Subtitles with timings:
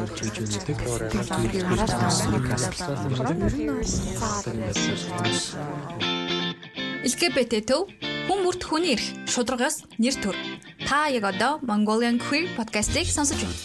[0.00, 0.76] орж иж үздэг.
[7.04, 7.88] LGBT төв
[8.28, 10.36] хүн бүрт хүний эрх шударгаас нэр төр.
[10.88, 13.58] Та яг одоо Mongolian Queer podcast-ийг сонсож байна.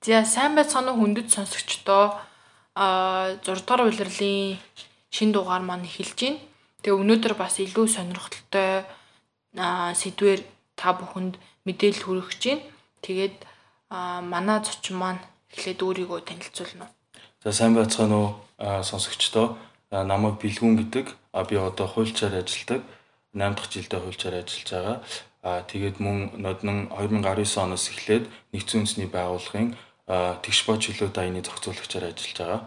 [0.00, 2.16] За сайн байцгаана уу хүндэт сонсогчдоо
[2.74, 4.56] а 6 дугаар улирлын
[5.12, 6.40] шин дугаар маань эхэлж байна.
[6.80, 8.88] Тэгээ өнөөдөр бас илүү сонирхолтой
[9.54, 10.40] сэдвээр
[10.76, 12.64] та бүхэнд мэдээлэл хүргэж байна.
[13.02, 13.36] Тэгээд
[13.90, 16.94] манай зочин маань эхлээд өөрийгөө танилцуулна уу.
[17.42, 18.30] За сайн байцгаана уу
[18.84, 19.58] сонсогчдоо.
[19.90, 21.06] Намайг Бэлгүн гэдэг.
[21.48, 22.86] Би одоо хуульчаар ажилладаг.
[23.34, 24.98] 8 дахь жилдээ хуульчаар ажиллаж байгаа.
[25.42, 29.72] Аа тэгээд мөн ноднон 2019 оноос эхлээд нэгдсэн үндэсний байгууллагын
[30.44, 32.60] тэгш бод чөлөө дайны зохицуулагчаар ажиллаж байгаа.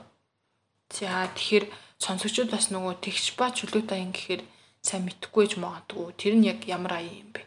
[0.89, 1.65] За тэгэхээр
[1.99, 4.41] сонсогчид бас нөгөө тэгш ба чөлөөтэй аян гэхээр
[4.83, 6.11] сайн мэдхгүй ч магадгүй.
[6.19, 7.41] Тэр нь яг ямар аян юм бэ?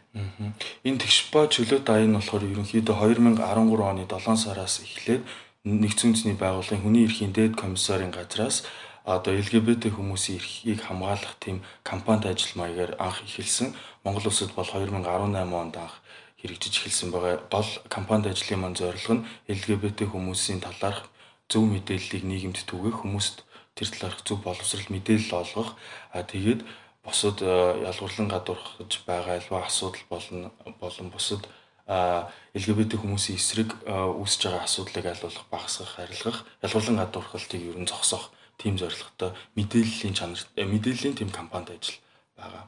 [0.89, 5.21] Энэ тэгш ба чөлөөтэй аян нь болохоор ерөнхийдөө 2013 оны 7 сараас эхлээд
[5.61, 8.65] нэгдсэн үндэсний байгууллагын хүний эрхийн дээд комиссарын газраас
[9.05, 13.77] одоо LGBT хүмүүсийн эрхийг хамгаалах тийм кампанит ажил маягаар анх эхэлсэн.
[14.01, 16.01] Монгол улсад бол 2018 онд анх
[16.41, 17.37] хэрэгжиж эхэлсэн байгаа.
[17.53, 21.05] Гол кампанит ажлын маань зорилго нь LGBT хүмүүсийн талаарх
[21.45, 23.45] зөв мэдээллийг нийгэмд түгээх, хүмүүст
[23.77, 25.77] тэр талаарх зөв боловсрал мэдээлэл олгох
[26.11, 26.65] а тэгээд
[27.07, 31.47] бусад ялгуурлан гадуурхаж байгаа альва асуудал болно болон бусад
[31.87, 38.27] LGBT хүмүүсийн эсрэг үүсэж байгаа асуудлыг айлуулах, багасгах, арилгах, ялгуурлан гадуурхалтыг ер нь зогсоох
[38.59, 41.95] тийм зорилготой мэдээллийн чанар мэдээллийн тийм кампанит ажил
[42.35, 42.67] байгаа.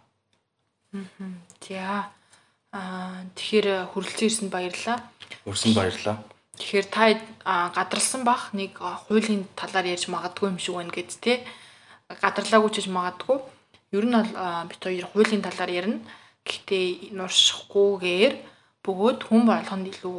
[1.59, 2.07] За
[2.71, 5.03] аа тэгэхээр хүрэлцэн ирсэнд баярлалаа.
[5.49, 6.23] Өрсөн баярлалаа.
[6.61, 7.03] Тэгэхээр та
[7.75, 11.43] гадарлсан бах нэг хуулийн талаар ярьж магадгүй юм шиг байна гэд тэ
[12.07, 13.37] гадарлаагүй ч гэж магадгүй.
[13.91, 14.31] Ер нь бол
[14.69, 15.99] бит хоёр хуулийн талаар ярина.
[16.45, 18.33] Гэхдээ нуршихгүйгээр
[18.85, 20.17] бөгөөд хүн болгонд илүү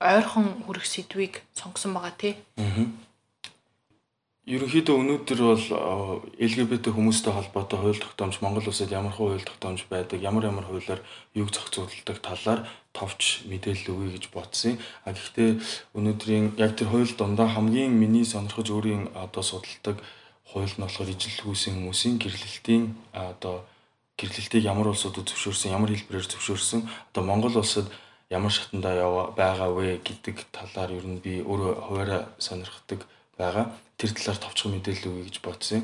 [0.00, 2.34] ойрхон хүрэх сэдвийг сонгосон байгаа тий.
[2.58, 2.86] Аа
[4.44, 5.64] Ерөнхийдөө өнөөдөр бол
[6.36, 11.00] LGBT хүмүүстэй холбоотой хууль тогтоомж Монгол улсад ямар хууль тогтоомж байдаг, ямар ямар хуулиар
[11.32, 14.76] юг зохицуулдаг талаар товч мэдээлэл өгье гэж бодсон.
[15.08, 15.64] А гэхдээ
[15.96, 20.04] өнөөдрийн яг тэр хууль дундаа хамгийн миний сонирхож өөрийн одоо судалдаг
[20.50, 23.64] хууль нь болохоор ижил хүйсийн хүмүүсийн гэрлэлтийн одоо
[24.18, 27.90] гэрлэлтийг ямар улсуудад зөвшөөрсөн, ямар хэлбэрээр зөвшөөрсөн, одоо Монгол улсад
[28.30, 33.00] ямар шатандаа байгаа вэ гэдэг талаар ер нь би өөрөө хуваараа сонирхдаг
[33.38, 35.82] байгаа тэр талаар товчхон мэдээлэл өгье гэж бодсон.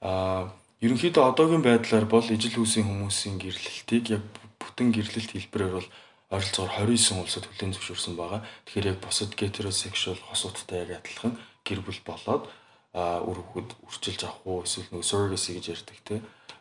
[0.00, 0.50] Аа
[0.84, 4.22] ерөнхийдөө одоогийн байдлаар бол ижил хүүсийн хүмүүсийн гэрлэлтийг яг
[4.58, 5.88] бүтэн гэрлэлт хэлбэрээр бол
[6.34, 8.40] ойролцоогоор 29 улсад хүлээн зөвшөөрсөн байгаа.
[8.66, 12.50] Тэгэхээр яг бусад heterosexual хосуудтай яг адилхан гэр бүл болоод
[12.94, 16.14] үр хөхөд үрчилж авах уу эсвэл нөгөө surrogacy гэж ярьдаг те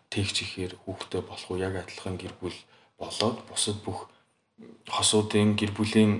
[0.09, 2.57] тэгч ихээр хүүхдээ болох уу яг адилхан гэр бүл
[2.97, 4.09] болоод бусад бүх
[4.89, 6.11] хосуудын гэр бүлийн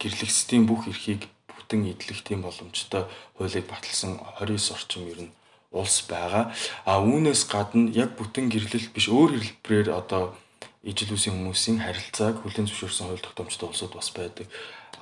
[0.00, 3.04] гэрлэгсдийн бүх эрхийг бүтэн идэлх тийм боломжтой
[3.36, 5.32] хуулийг баталсан 29 орчим ер нь
[5.70, 6.52] улс байгаа.
[6.88, 10.32] А үүнээс гадна яг бүтэн гэрлэлт биш өөр хэлбэрээр одоо
[10.80, 14.46] ижил үсийн хүмүүсийн харилцааг хүлээн зөвшөөрсөн хууль тогтоомжтой улсууд бас байдаг.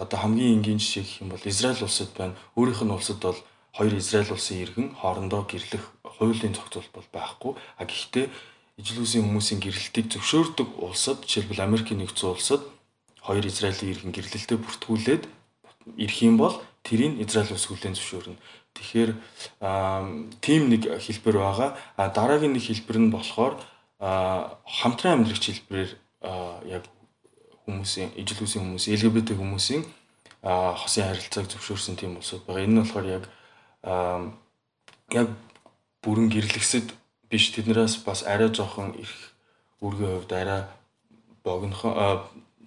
[0.03, 2.35] Одоо хамгийн энгийн жишээ гэх юм бол Израиль улсад байна.
[2.59, 3.39] Өөрийнх нь улсад бол
[3.77, 7.53] хоёр Израиль улсын иргэн хоорондоо гэрлэх хуулийн зохицуулт бол байхгүй.
[7.77, 8.27] А гэхдээ
[8.81, 12.63] ижил үсийн хүмүүсийн гэрлэлтийг зөвшөөрдөг улсад жишээлбэл Америкийн нэгдсэн улсад
[13.21, 15.25] хоёр Израилийн иргэн гэрлэлтэд бүртгүүлээд
[16.01, 18.41] ирэх юм бол тэрийг Израиль улс хүлээн зөвшөөрнө.
[18.77, 19.11] Тэгэхээр
[20.41, 21.71] тийм нэг хэлбэр байгаа.
[21.97, 23.61] А дараагийн нэг хэлбэр нь болохоор
[24.01, 25.93] хамтран амьдрагч хэлбэрээр
[26.69, 26.85] яг
[27.67, 29.83] хүмүүсийн ижил үсийн хүмүүс, LGBT хүмүүсийн
[30.45, 32.63] хосын харилцааг зөвшөөрсөн тийм улсууд байгаа.
[32.63, 33.25] Энэ нь болохоор яг
[33.87, 35.29] яг
[36.03, 36.91] бүрэн гэрлэгсэд
[37.31, 39.13] биш тэднээс бас арай жоохон их
[39.81, 40.63] үргийн хувьд арай
[41.47, 41.95] богинохон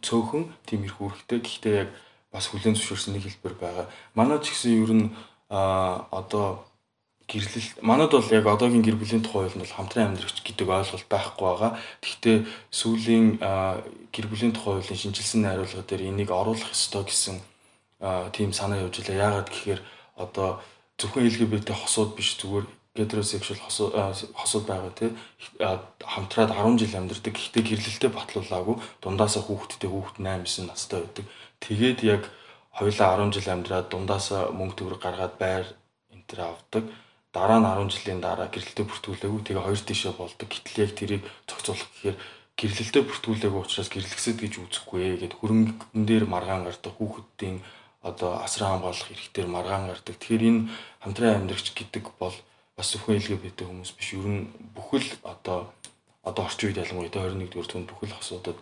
[0.02, 1.40] цөөхөн тийм их үүрэгтэй.
[1.44, 1.90] Гэхдээ яг
[2.32, 3.86] бас хүлэн зөвшөөрсөн нэг хэлбэр байгаа.
[4.16, 5.08] Манайд ч гэсэн ер нь
[5.50, 6.64] одоо
[7.28, 11.46] гэрлэл манад бол яг одоогийн гэр бүлийн тухай нь бол хамтран амьдрагч гэдэг ойлголт байхгүй
[11.46, 11.72] байгаа.
[12.02, 12.38] Гэхдээ
[12.72, 13.38] сүүлийн
[14.14, 17.38] гэр бүлийн тухай хуулийн шинжилсэн найруулга дээр энийг оруулах ёстой гэсэн
[18.34, 19.22] тийм санаа явж илаа.
[19.26, 19.82] Яагаад гэхээр
[20.16, 20.62] одоо
[21.00, 22.68] зөвхөн LGBT хосууд биш зүгээр
[23.00, 23.60] heterosexual
[24.36, 25.10] хосууд байгаа тий
[26.04, 27.34] хамтраад 10 жил амьдардаг.
[27.34, 31.26] Гэхдээ гэрлэлтэд батлуулаагүй дундаасаа хүүхэдтэй хүүхэд 8 9 настай байдаг.
[31.64, 32.24] Тэгээд яг
[32.76, 35.66] хоёулаа 10 жил амьдраад дундаасаа мөнгө төгрөг гаргаад байр
[36.12, 36.84] энэ төр авдаг.
[37.32, 39.42] Дараа нь 10 жилийн дараа гэрэлтэд бүртгүүлээгүй.
[39.46, 40.48] Тэгээ хоёр тишээ болдог.
[40.50, 42.18] Гэтэл яг тэрийг зохицуулах гэхээр
[42.60, 47.64] гэрлэлтэд бүртгүүлээгүй учраас гэрлэгсэд гэж үзэхгүй ээ гэд хөрөнгөн дээр маргаан гардаг хүүхэдийн
[48.02, 50.16] одоо асран хамгаалах эрхтэр маргаан гардаг.
[50.16, 50.62] Тэгэхээр энэ
[51.04, 52.36] хамтран амьдрагч гэдэг бол
[52.78, 54.16] бас зөвхөн LGBT хүмүүс биш.
[54.16, 55.68] Ер нь бүхэл одоо
[56.24, 58.58] одоо орчин үед ялангуяа 21-р зуунд бүхэл асуудад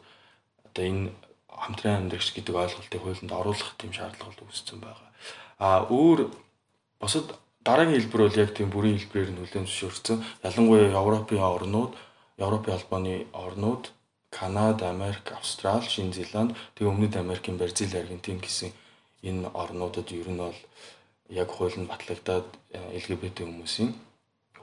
[0.65, 1.13] одоо энэ
[1.53, 5.09] хамтран амьдрагч гэдэг ойлголтыг хуулинд оруулах тийм шаардлага үүссэн байгаа.
[5.61, 6.33] А өөр
[6.97, 10.17] бусад дараагийн хэлбэр бол яг тийм бүрийн хэлбэрээр нь хүлээн зөвшөөрсөн.
[10.47, 11.93] Ялангуяа Европын орнууд,
[12.41, 13.93] Европын албаны орнууд,
[14.29, 18.69] Канада, Америк, Австрали, Шинэ Зеланд, тэгээ Өмнөд Америкийн Бразил, Аргентин гэсэн
[19.23, 20.59] энэ орнуудад ер нь бол
[21.29, 23.91] яг хууль нь батлагдаад LGBT хүмүүсийн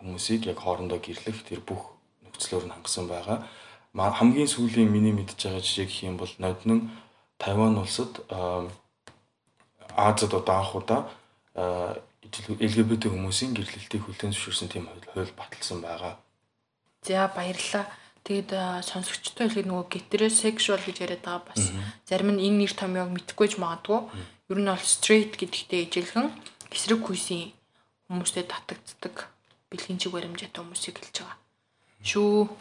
[0.05, 3.49] хүмүүсийг яг хоорондоо гэрлэх тэр бүх нөхцлөөр нь хангасан байгаа.
[3.95, 6.91] Хамгийн сүүлийн миний мэдж байгаа жишээ гэх юм бол ноднон
[7.39, 8.21] Тайван улсад
[9.97, 11.01] Азад одоо анх удаа
[12.35, 14.85] LGBT хүмүүсийн гэрлэлтийг хүлээн зөвшөөрсөн тийм
[15.15, 16.19] хууль баталсан байгаа.
[17.06, 17.87] За баярлалаа.
[18.25, 18.56] Тэгэд
[18.89, 21.62] сонсогчтой хэлэхэд нөгөө гетеросексуал гэж яриад байгаа бас
[22.09, 24.01] зарим нь энэ нэр томьёог мэдэхгүй ч магадгүй.
[24.50, 26.29] Ер нь бол straight гэдэгтэй ижилхэн
[26.69, 27.56] эсрэг хүйсийн
[28.12, 29.32] хүмүүстэй татагддаг
[29.73, 31.38] бэлгийн чиг баримжаатай хүмүүсийг хэлж байгаа.
[32.05, 32.52] Шүү.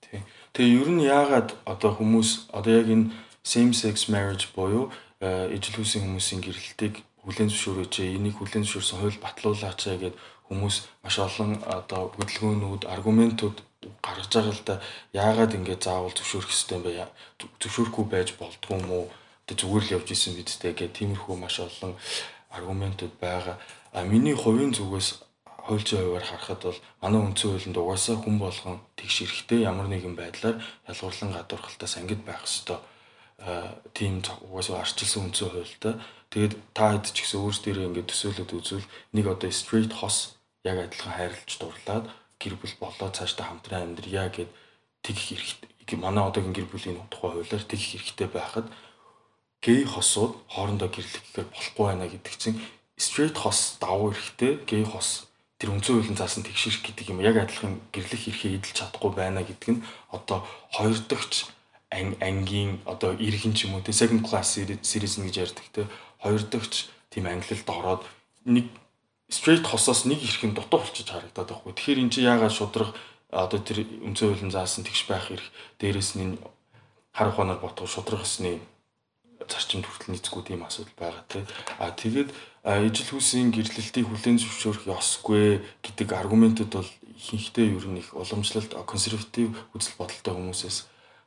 [0.00, 0.24] Тий.
[0.56, 3.12] Тэгээ ер нь яагаад одоо хүмүүс одоо яг энэ
[3.44, 4.88] same sex marriage буюу
[5.20, 10.16] ижил хүйсийн хүмүүсийн гэрлэлтийг хүлээн зөвшөөрөөч энийг хүлээн зөвшөөрсөн хууль батлуулаач гэгээд
[10.48, 13.58] хүмүүс маш олон одоо хөдөлгөөнүүд аргументууд
[14.00, 14.74] гаргаж байгаа л да
[15.12, 17.04] яагаад ингэж заавал зөвшөөрөх ёстой юм бэ
[17.60, 19.06] зөвшөөрөхгүй байж болдгоо юм уу
[19.48, 21.96] одоо зүгээр л явж исэн бидтэй гэх тиймэрхүү маш олон
[22.52, 23.56] аргументууд байгаа.
[23.96, 25.24] А миний хувийн зүгээс
[25.64, 30.60] хуульчийн хувьар харахад бол манай үндсэн хуулинд угаасаа хүн болгон тэгш эрэхтэй ямар нэгэн байдлаар
[30.84, 32.76] ялгуурлан гадуурхалтаас ангид байх ёстой.
[33.96, 35.94] Тийм угаасаа арчилсан үндсэн хуультай
[36.28, 41.16] тэгээд та хэд ч гэсэн өөрсдөө ингээд төсөөлөд үзвэл нэг одоо straight хос яг адилхан
[41.16, 42.04] хайрлаж дурлаад
[42.36, 44.50] гэр бүл болоо цаашдаа хамтран амьдрья гэд
[45.00, 45.96] тэгэх хэрэгтэй.
[45.96, 48.66] Манай одоогийн гэр бүлийн тухай хуулиар тэгэх хэрэгтэй байхад
[49.62, 52.58] гей хосууд хоорондоо гэрлэхээр болохгүй байна гэдэг чинь
[52.98, 54.62] straight хос давуу хэрэгтэй.
[54.66, 55.26] Гей хос
[55.58, 59.68] тэр үндсэн хуулийн заасан тэгшэрх гэдэг юм яг адилхан гэрлэх эрхээ эдэлж чадахгүй байна гэдэг
[59.74, 59.84] нь
[60.14, 61.50] одоо хоёр дахь
[61.90, 65.82] ангийн одоо иргэн ч юм уу те second class series гэж ярьдаг те
[66.22, 68.02] хоёр дахь тийм англилд ороод
[68.46, 68.70] нэг
[69.26, 71.72] straight хосоос нэг хэрхэн дутуу болчих харагдаад байхгүй.
[71.74, 72.94] Тэгэхээр эн чинь яагаад шудраг
[73.34, 75.46] одоо тэр өнцөө хуулийн заасан тэгш байх хэрэг
[75.82, 76.38] дээрэс нь
[77.12, 78.62] хар ухаанаар ботгох шудраг хэсний
[79.46, 81.44] зарчимд хүртэл нийцгүй тийм асуудал байгаа тий.
[81.78, 82.30] А тэгээд
[82.88, 89.54] ижил хүсийн гэрлэлтийг хүлээн зөвшөөрөх ёсгүй гэдэг аргументууд бол ихэнхдээ ер нь их уламжлалт консерватив
[89.74, 90.78] үзэл бодолтой хүмүүсээс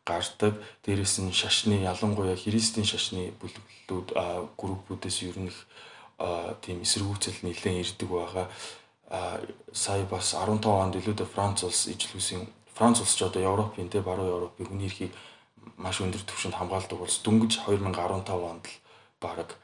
[0.03, 0.59] гардаг.
[0.83, 4.07] Дээрэс нь шашны ялангуяа христийн шашны бүлэглэлүүд
[4.59, 5.57] группүүдээс ер нь их
[6.61, 8.47] тийм эсэргүүцэл нэлээд ирдэг байгаа.
[9.73, 14.31] Сая бас 15 онд илүүдээ Франц улс ижлүүсийн Франц улс ч одоо Европын те баруун
[14.31, 15.11] Европын хүний эрхийг
[15.77, 18.77] маш өндөр түвшинд хамгаалдаг улс дөнгөж 2015 онд л
[19.21, 19.57] баг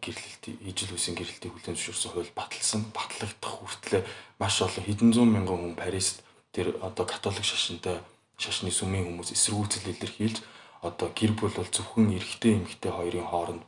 [0.00, 4.04] гэрлэлт ижил үсийн гэрлэлтийг хүлээн зөвшөөрсөн хууль баталсан батлагдах хүртлээр
[4.38, 6.22] маш олон хэдэн зуун мянган хүн Парист
[6.52, 8.00] тэр одоо католик шашинтай
[8.36, 10.38] шашны сүмийн хүмүүс эсэргүүцэл илэрхийлж
[10.84, 13.64] одоо гэр бүл бол зөвхөн эрэгтэй эмэгтэй хоёрын хооронд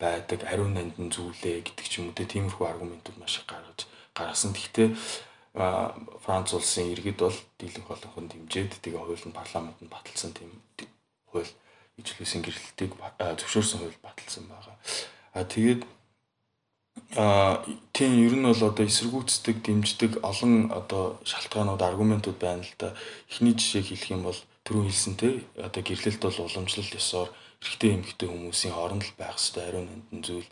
[0.00, 3.86] байдаг ариун нандин зүйлээ гэдэг ч юм уу тиймэрхүү аргументууд маш их гаргаж
[4.16, 4.52] гаргасан.
[4.56, 4.88] Гэхдээ
[6.24, 10.50] Франц улсын иргэд бол дийлэнх болгон дэмжиж тэгээ хууль нь парламент нь баталсан тийм
[11.30, 11.52] хууль
[11.98, 14.76] ижлэсэн гэрлэлтийг зөвшөөрсөн хууль баталсан байгаа.
[15.34, 15.82] А тэгээд
[17.16, 22.94] а тийм ер нь бол одоо эсэргүүцдэг дэмждэг олон одоо шалтгаанууд аргументууд байна л да.
[23.30, 27.28] Эхний жишээ хэлэх юм бол түрүү хэлсэнтэй одоо гэрлэлт бол уламжлал ёсоор
[27.62, 30.48] эрэгтэй эмэгтэй хүмүүсийн хооронд л байх ёстой ариун нандин зүйл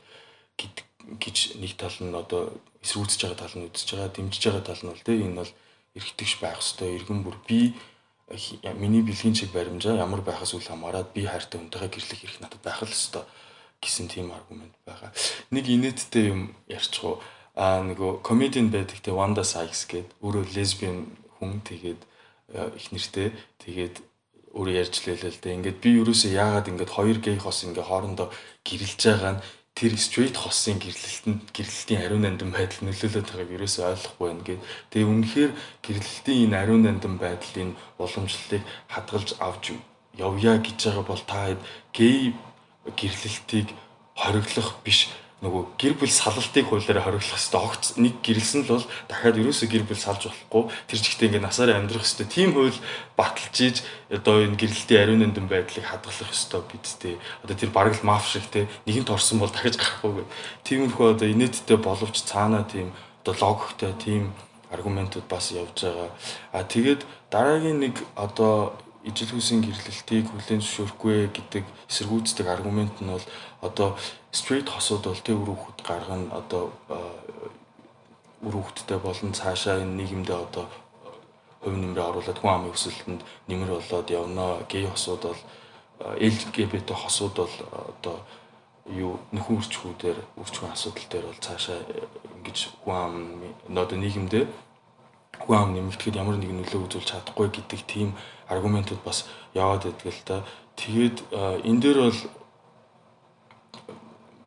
[1.23, 2.53] гэж нэг тал нь одоо
[2.85, 5.53] эсрүүцэж байгаа тал нь үзэж байгаа дэмжиж байгаа тал нь бол тийм энэ бол
[5.97, 7.75] эрэгтэйгш байх ёстой иргэн бүр би
[8.77, 12.83] миний бэлгийн чиг баримжаа ямар байхаас үл хамааран би хайртай хүнтэйгээ гэрлэх эрх надад байх
[12.85, 13.25] л ёстой
[13.81, 15.11] гэсэн тийм аргумент байгаа.
[15.51, 17.23] Нэг инээдтэй юм ярьчихуу.
[17.57, 21.09] Аа нөгөө комедиан байдаг те Wanda Sykes гээд өөрөө лесбиан
[21.39, 22.01] хүн тэгээд
[22.77, 23.33] их нэртэй
[23.65, 23.97] тэгээд
[24.55, 25.57] өөрөө ярьж лээлээ л дээ.
[25.59, 28.29] Ингээд би юуроосоо яагаад ингээд хоёр гей хос ингээ хоорондоо
[28.65, 29.43] гэрэлж байгаа нь
[29.79, 34.61] тэр straight хосын гэрлэлтэнд гэрлэлтийн ариун нандин байдал нөлөөлөд байгааг юуроосоо ойлгохгүй байна гэд.
[34.91, 35.53] Тэгээ үнэхээр
[35.87, 37.71] гэрлэлтийн энэ ариун нандин байдлын
[38.03, 39.79] уламжлалыг хадгалж авч
[40.19, 41.61] явъя гэж байгаа бол та хэд
[41.95, 42.35] гей
[42.99, 43.69] гэрлэлтийг
[44.19, 47.63] хориглох биш нөгөө гэр бүл салалтыг хуулиараа хориглох хэрэгтэй.
[47.63, 50.63] Огт нэг гэрэлсэн л бол дахиад ерөөсөө гэр бүл салж болохгүй.
[50.91, 52.27] Тэр жигтэй ингээд насаараа амьдрах хэрэгтэй.
[52.27, 52.75] Тийм хууль
[53.15, 53.77] баталж ийж
[54.11, 57.15] одоо энэ гэрэлтийн ариун нандин байдлыг хадгалах хэрэгтэй бидтэй.
[57.47, 60.27] Одоо тэр бараг л маф шиг те нэгэнт орсон бол дахиж гарахгүй.
[60.67, 62.91] Тиймэрхүү одоо инээдтэй боловч цаанаа тийм
[63.23, 64.35] одоо логиктой тийм
[64.75, 66.11] аргументууд бас явж байгаа.
[66.51, 73.25] А тэгээд дараагийн нэг одоо ижил хүсийн гэрлэлтийг хүлээн зөвшөөрөхгүй гэдэг эсэргүүцдэг аргумент нь бол
[73.61, 73.97] одоо
[74.33, 76.73] straight хосууд бол тэг хөвгт гаргана одоо
[78.43, 80.67] үр хөвгттэй болон цаашаа энэ нийгэмдээ одоо
[81.61, 84.63] хувь нэмрээ оруулаад хүн амын өсөлтөнд нэмэр болоод явна.
[84.71, 85.43] Гей хосууд бол
[85.99, 87.55] LGBT хосууд бол
[87.91, 88.17] одоо
[88.87, 91.79] юу нөхөн үрчгүүдээр үрчгэн асуудал дээр бол цаашаа
[92.39, 93.15] ингэж хүн ам
[93.75, 94.45] одоо нийгэмдээ
[95.43, 98.15] хүн ам нэмэгдэхэд ямар нэгэн нөлөө үзүүлж чадахгүй гэдэг тийм
[98.47, 100.47] аргументууд бас яваад байдаг л да.
[100.79, 101.17] Тэгээд
[101.67, 102.21] энэ дээр бол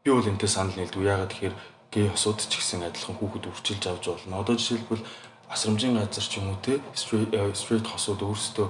[0.04, 1.02] би бол энэтэй санал нийлдэг.
[1.02, 1.56] Яагаад тэгэхээр
[1.94, 4.42] гей хосууд ч гэсэн адилхан хүүхэд үрчилж авч болно.
[4.42, 5.06] Одоо жишээлбэл
[5.52, 8.68] асрамжийн газар ч юм уу те стрит хосууд өөрсдөө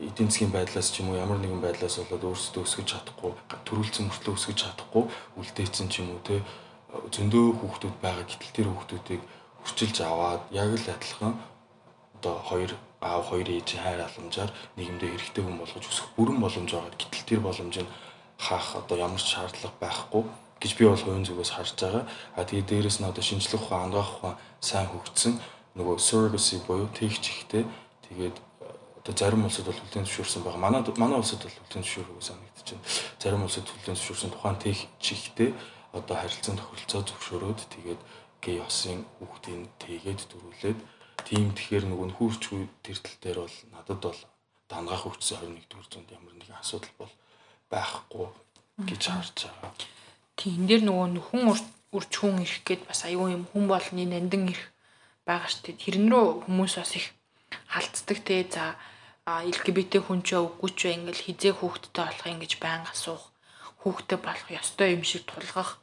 [0.00, 3.32] эдийн засгийн байдлаас ч юм уу ямар нэгэн байдлаас болоод өөрсдөө өсгөж чадахгүй
[3.68, 5.04] төрүүлсэн мөртлөө өсгөж чадахгүй
[5.36, 6.40] үлдээсэн ч юм уу те
[7.12, 9.22] зөндөө хүүхдүүд байгаа гэтэл тэр хүүхдүүдийг
[9.60, 11.34] үрчилж аваад яг л адилхан
[12.16, 12.72] одоо хоёр
[13.04, 16.92] аав хоёр ээжийн хайр халамжаар нийгэмдээ эрэгтэй хүн болгож өсөх бүрэн боломж байгаа.
[16.96, 17.92] Гэтэл тэр боломж нь
[18.40, 20.24] хаах одоо ямар ч шаардлага байхгүй
[20.60, 22.04] гэж би бол хувийн зүгээс харж байгаа.
[22.36, 25.34] А тэгээ дээрэс нь одоо шинжлэх ухаан, ангаах ухаан сайн хөгжсөн
[25.74, 27.64] нөгөө surrogacy буюу тэгч ихтэй
[28.08, 28.36] тэгээд
[29.00, 30.60] одоо зарим улсад бол хүлээн зөвшөөрсөн байгаа.
[30.60, 32.80] Манай манай улсад бол хүлээн зөвшөөрөөгүй санагдчихэв.
[33.16, 35.50] Зарим улсад хүлээн зөвшөөрсөн тухайн тэгч ихтэй
[35.96, 38.00] одоо харилцан тохиролцоо зөвшөөрөөд тэгээд
[38.44, 40.78] гей осын хүүхдийн тэгээд дөрүүлээд
[41.28, 44.20] тийм тэгэхээр нөгөө нөхөрчгүй тэр тал дээр бол надад бол
[44.70, 47.12] дангаах хөгжсөн 21-р зуунд ямар нэгэн асуудал бол
[47.72, 48.28] байхгүй
[48.88, 49.72] гэж харж байгаа.
[50.40, 51.44] Тийм энэ дээр нөгөө нөхөн
[51.92, 54.72] үрч хүн ирэх гээд бас аюу юм хүн болны нандин ирэх
[55.28, 55.82] байгаа шүү дээ.
[55.84, 57.06] Тэрэн рүү хүмүүс бас их
[57.68, 58.48] халддаг те.
[58.48, 58.80] За
[59.28, 63.28] LGBT хүн ч үгүй ч ингээл хизээ хүүхдтэй болох ингэж байн асуух,
[63.84, 65.76] хүүхдтэй болох ёстой юм шиг тулгах.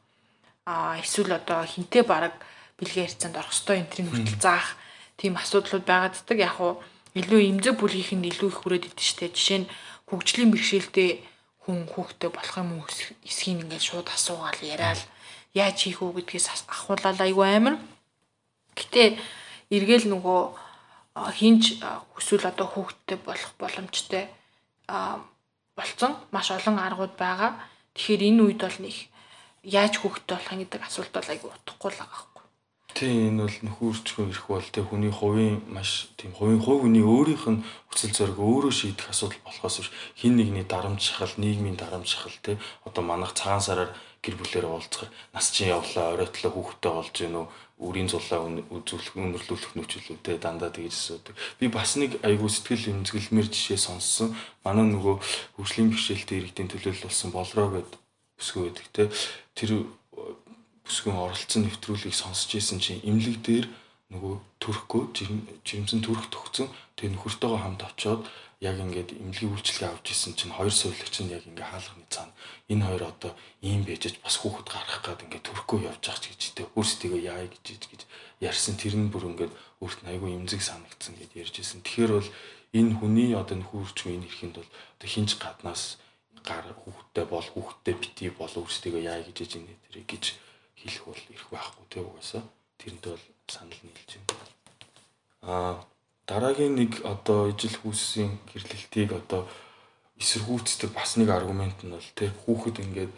[0.66, 2.34] А эсвэл одоо хинтээ бараг
[2.82, 4.74] бэлгийн харьцаанд орох ёстой энэ төрлийн хүртэл заах
[5.22, 6.38] тийм асуудлууд байгааддаг.
[6.42, 6.82] Яг уу
[7.14, 9.32] илүү имзэг бүлгийнх нь илүү их хүрээд идэв штэ.
[9.38, 9.72] Жишээ нь
[10.10, 11.10] хөгжлийн бэрхшээлтэй
[11.68, 12.88] хүн хүүхдтэй болох юм уу
[13.28, 15.04] эсхийг ингээд шууд асуугаал яриад
[15.52, 17.76] яаж хийх үү гэдгээс ахуулаад айгүй амар.
[18.72, 19.20] Гэтэ
[19.76, 20.42] эргээл нөгөө
[21.36, 24.32] хинж хүсвэл одоо хүүхдтэй болох боломжтой
[25.76, 27.52] болцсон маш олон аргууд байгаа.
[27.92, 28.96] Тэгэхээр энэ үед бол нэг
[29.68, 32.37] яаж хүүхдтэй болох гэдэг асуулт бол айгүй утгагүй л байгаа.
[32.96, 37.46] Тийм энэ бол нөхөрчгөө ирэх бол тэг хүний хувийн маш тийм хувийн хувь хүний өөрийнх
[37.52, 42.38] нь хүсэл зориг өөрөө шийдэх асуудал болохоос биш хин нэгний дарамт шахал нийгмийн дарамт шахал
[42.42, 43.92] те одоо манайх цагаан сараар
[44.24, 47.46] гэр бүлээр уулзахаар нас чинь явлаа оройтлоо хүүхдтэй болж үү
[47.78, 48.42] үрийн зулаа
[48.74, 51.38] үзүүлэх өнөрлүүлэх нөхцөлүүдтэй дандаа тэгж асуудаг.
[51.62, 54.34] Би бас нэг айгуу сэтгэл эмзэглэмэр жишээ сонссон.
[54.66, 55.22] Манай нөгөө
[55.62, 57.92] хөгжлийн бэрхшээлтэй иргэдийн төлөөлөл болсон болроо гэд
[58.42, 59.04] бүсгүй байдаг те.
[59.54, 59.86] Тэр
[60.88, 63.66] бүсгүйн оролцсон нэвтрүүлгийг сонсч ийсэн чинь имлэг дээр
[64.08, 65.04] нөгөө төрөхгүй
[65.68, 68.24] жирэмсэн төрөх төгцөн тэгээ нөхөртөөгөө хамт очоод
[68.58, 72.34] яг ингээд эмнэлгийн үйлчлэгээ авч исэн чинь хоёр сувлагч нь яг ингээ хаалганы цаана.
[72.74, 76.42] Энэ хоёр одоо ийм байжж бас хүүхэд гарах гад ингээ төрөхгүй явж байгаа ч гэж
[76.58, 78.02] тэ өөрсдөө яая гэж гэж
[78.42, 78.74] ярьсан.
[78.82, 81.86] Тэр нь бүр ингээд өөрт нь айгүй эмзэг санагдсан гэж ярьж исэн.
[81.86, 82.30] Тэгэхээр бол
[82.74, 86.02] энэ хүний одоо нөхөрчгүй энэ ирэхэнд бол одоо хинж гаднаас
[86.42, 90.24] гар хүүхдтэй бол хүүхдтэй бити бол өөрсдөө яая гэж ээж энэ тэр гэж
[90.88, 92.44] хэлэх бол ирэх байхгүй тэ угаасаа
[92.80, 94.46] тэрнтэй бол санал нийлж байна.
[95.44, 95.74] Аа
[96.28, 99.42] дараагийн нэг одоо ижил хүүсийн гэрлэлтийг одоо
[100.22, 103.14] эсэргүүцдэг бас нэг аргумент нь бол тий хүүхэд ингээд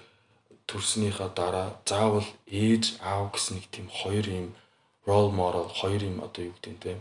[0.70, 4.48] төрснийхаа дараа заавал ээж аав гэсэн нэг тийм хоёр юм
[5.10, 6.98] role model хоёр юм одоо юу гэдэг нь тий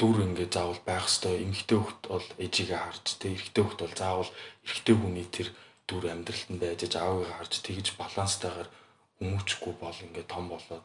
[0.00, 4.30] дүр ингээд заавал байх хэвээр эмэгтэй хүүхэд бол ээжигээ харж тий эрэгтэй хүүхэд бол заавал
[4.64, 5.48] эрэгтэй хүний тэр
[5.88, 8.68] дүр амьдралд нь байж аавыгаа харж тэгж баланстайгаар
[9.20, 10.84] хүмүүжихгүй бол ингээд том болоод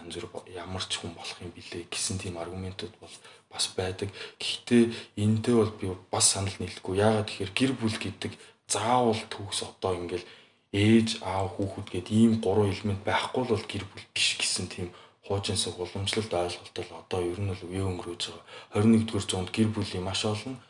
[0.00, 3.14] янз бүр ямар ч хүн болох юм билээ гэсэн тийм аргументууд бол
[3.52, 4.08] бас байдаг.
[4.40, 4.82] Гэхдээ
[5.16, 7.00] энэтэй бол би бас санал нийлэхгүй.
[7.00, 8.32] Яагаад тэгэхээр гэр бүл гэдэг
[8.68, 10.26] заавал төгс одоо ингээл
[10.72, 14.88] ээж, аав, хүүхэд гээд ийм гурван элемент байхгүй бол гэр бүл биш гэсэн тийм
[15.24, 18.44] хуужинсаг уламжлалт ойлголт бол одоо ер нь бол үе өнгөрөөж байгаа.
[18.76, 20.60] 21-р зуунд гэр бүлийн маш олон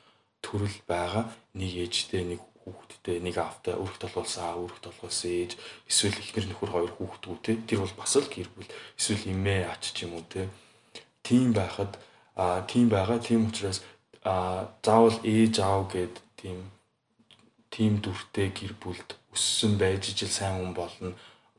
[0.45, 1.25] төрөл байгаа.
[1.59, 5.53] Нэг ээжтэй, нэг хүүхэдтэй нэг автаа өрх толгоолсон аа өрх толгоолсон ээж
[5.87, 9.95] эсвэл эхнэр нөхөр хоёр хүүхдгүү те тэр бол бас л гэр бүл эсвэл эмээ ач
[9.95, 10.51] ч юм уу те.
[11.23, 11.95] Тийм байхад
[12.35, 13.87] а тийм байгаа тийм учраас
[14.27, 16.59] а заавал ээж аав гэд тийм
[17.71, 21.11] тийм дүртэй гэр бүлд өссөн байж ижил сайн хүн болно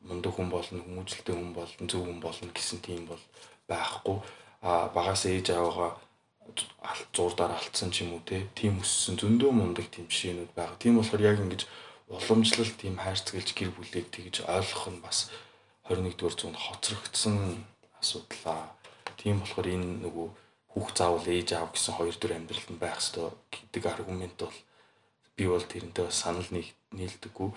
[0.08, 3.24] мундаг хүн болно хүмүүжлтэй хүн болно зөв хүн болно гэсэн тийм бол
[3.70, 4.18] байхгүй.
[4.62, 5.92] А багаас ээж аавгаа
[7.14, 10.78] зурдаар алдсан ч юм уу те тийм өссөн зөндөө мундаг тийм жишээнүүд байгаа.
[10.82, 11.62] Тийм болохоор яг ингэж
[12.08, 15.30] уламжлал тийм хайрцаглаж гэр бүлийг тэгж ойлгох нь бас
[15.90, 17.66] 21-р зуунд хоцрогдсон
[18.00, 18.72] асуудлаа.
[19.20, 20.28] Тийм болохоор энэ нөгөө
[20.72, 24.58] хүүхд заавал ээж аав гэсэн хоёр төр амьдралд нь байх ёстой гэдэг аргумент бол
[25.36, 26.50] би бол тэрнтэй бас санал
[26.94, 27.50] нийлдэггүй.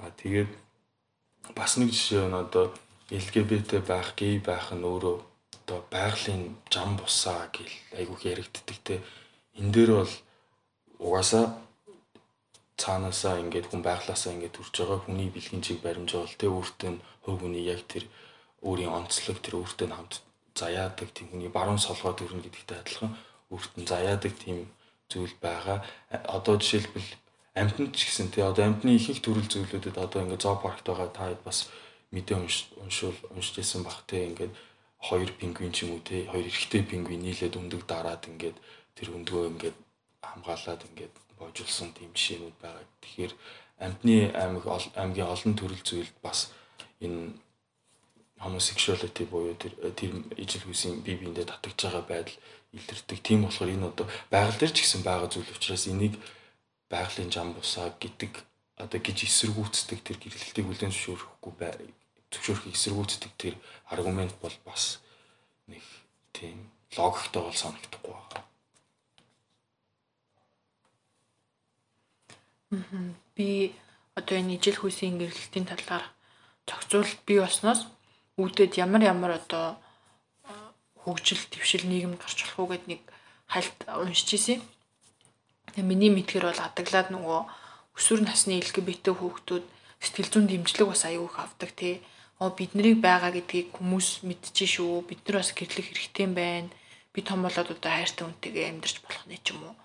[0.00, 0.50] А тэгээд
[1.54, 2.72] бас нэг жишээ нь одоо
[3.10, 5.29] LGBT байх, гей байх нь өөрөө
[5.70, 9.02] одоо байгалийн зам бусаа гэл айгүйх яригддаг те.
[9.54, 10.14] Энэ дээр бол
[10.98, 11.44] угаасаа
[12.74, 16.90] цаанаасаа ингээд хүн байглаасаа ингээд төрж байгаа хүний бэлгийн чиг баримжаа бол тэ өөртөө
[17.22, 18.04] хувь хүний яг тэр
[18.66, 20.14] өөрийн онцлог тэр өөртөө хамт
[20.58, 23.14] заяадаг тийм хүний баруун солгоо төрнө гэдэгтэй адилхан
[23.54, 24.58] өөртөө заяадаг тийм
[25.06, 25.86] зүйл байгаа.
[26.10, 27.10] Одоо жишээлбэл
[27.54, 31.70] амьтанд ч гэсэн тий одоо амьтны ихэнх төрөл зүйлүүдэд одоо ингээд зоопаркт байгаа та бас
[32.10, 32.36] мэдээ
[32.82, 34.50] уншуул уншиж байсан бах тий ингээд
[35.00, 38.56] хоёр пингвин ч юм уу те хоёр эрэгтэй пингвин нийлээд өндөг дараад ингээд
[38.96, 39.78] тэр өндгөө ингээд
[40.20, 42.84] хамгаалаад ингээд боожулсан тийм жишээнүүд байгаа.
[43.00, 43.32] Тэгэхээр
[43.84, 44.64] амьтны аймаг
[45.02, 46.52] аймгийн олон төрөл зүйлд бас
[47.00, 47.32] энэ
[48.44, 52.36] homosexuality буюу тэр тэр ижил хүсийн бие биендээ татагж байгаа байдал
[52.76, 53.18] илэрдэг.
[53.24, 56.14] Тийм болохоор энэ одоо байгаль дээр ч гэсэн байгаа зүйл учраас энийг
[56.92, 58.32] байгалийн зам бусаа гэдэг
[58.84, 61.52] одоо гэж эсэргүүцдэг тэр гэрлэлтийг үлэн зөвшөөрөхгүй
[62.30, 63.54] зөвшөөрөхийг эсэргүүцдэг тэр
[63.90, 65.02] аргумент бол бас
[65.66, 65.82] нэг
[66.32, 68.44] тийм логиктой бол санагдахгүй байна.
[73.34, 73.74] Би
[74.14, 76.04] одоо энэ ижил хүйсийн гэрлэлтийн талаар
[76.70, 77.90] зохицуулалт бий болсноос
[78.38, 79.78] үүдээд ямар ямар одоо
[81.02, 83.00] хөгжил твшил нийгэмд гарч болох уу гэд нэг
[83.50, 84.60] хальт уншиж ирсэн.
[85.74, 87.40] Тэгээ миний мэдгээр бол адаглаад нөгөө
[87.98, 89.64] өсвөр насны LGBT хүүхдүүд
[90.00, 91.98] сэтгэл зүйн дэмжлэг бас аюу их авдаг тий
[92.40, 95.04] оо бид нарыг байгаа гэдгийг хүмүүс мэдчихэж шүү.
[95.04, 96.72] Бид нар бас гэрлэх хэрэгтэй юм байна.
[97.12, 99.76] Би том болоод одоо хайртай хүнтэйгээ амьдарч болох нь ч юм уу.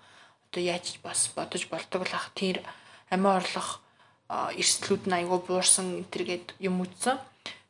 [0.48, 2.64] Одоо яаж бас бодож болдог л ах тэр
[3.12, 3.84] амиа орлох
[4.32, 7.20] эрсдлүүд нь айгүй буурсан энтергээд юм үтсэн.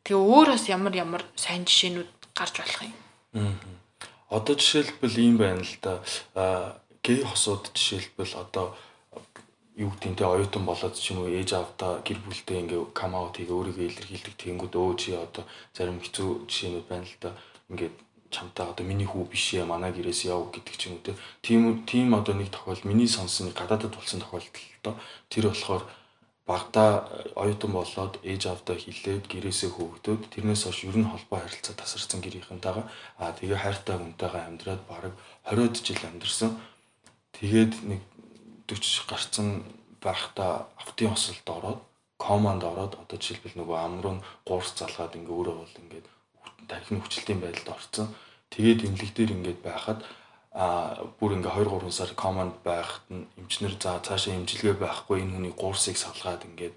[0.06, 2.94] Тэгээ өөр бас ямар ямар сайн жишээнүүд гарч болох юм.
[3.34, 3.76] Аа.
[4.38, 6.78] Одоо жишээлбэл ийм байна л да.
[7.02, 8.78] Гей хосууд жишээлбэл одоо
[9.76, 13.58] юу те оюутан болоод ч юм уу ээж аавдаа гэр бүлдээ ингээ кам аут хийгээ
[13.60, 15.44] өөрийгөө илэрхийлдэг тэнгүүд өө чи одоо
[15.76, 17.30] зарим хэцүү жишээнүүд байна л да.
[17.68, 17.96] Ингээд
[18.32, 21.14] чамтай одоо миний хүү биш ээ манай гэрээс яв гэдэг ч юм уу.
[21.44, 24.94] Тийм тийм одоо нэг тохиол миний сонсон гадаадд болсон тохиолдол доо
[25.28, 25.84] тэр болохоор
[26.48, 26.84] багада
[27.36, 32.86] оюутан болоод ээж аавдаа хилээд гэрээсээ хөөгдөд тэрнээс хойш ер нь холбоо харилцаа тасарсан гэрийнхэнтэйгээ
[33.20, 35.14] аа тэгээ хайртай хүнтэйгээ амьдраад бараг
[35.50, 36.50] 20-од жил амьдэрсэн.
[37.36, 38.00] Тэгээд нэг
[38.68, 39.48] 40 гарцсан
[40.02, 41.80] байхдаа автын осолд ороод
[42.18, 46.06] команд ороод одоо жишээлбэл нөгөө амруу нь гуурс залгаад ингээ өөрөө бол ингээд
[46.68, 48.06] тархины хүчлэлтийн байдалд орцсон.
[48.50, 50.00] Тэгээд имлэг дээр ингээд байхад
[50.56, 55.34] а бүр ингээ 2 3 сар команд байхад нь эмчнэр за цаашаа имчилгээ байхгүй энэ
[55.36, 56.74] хүний гуурсыг салгаад ингээд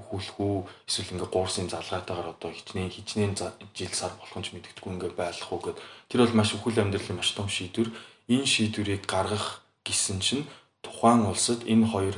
[0.00, 0.56] өхүүлэх үү
[0.88, 3.34] эсвэл ингээ гуурсын залгаатаагаар одоо хичнээн хичнээн
[3.74, 5.78] жил сар болох нь ч мэддэггүй ингээ байлах уу гэд
[6.10, 7.90] тэр бол маш өхөл амьдралын маш том шийдвэр
[8.34, 10.44] энэ шийдвэрийг гаргах гэсэн чинь
[10.84, 12.16] тухайн улсад энэ хоёр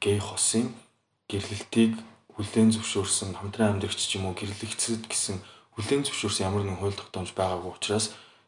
[0.00, 0.74] гей хосын
[1.30, 1.92] гэрлэлтийг
[2.34, 5.36] хүлээн зөвшөөрсөн хамтран амьдарч ч юм уу гэрлэгцэд гэсэн
[5.74, 8.06] хүлээн зөвшөөрсөн ямар нэгэн хууль тогтоомж байгаагүй учраас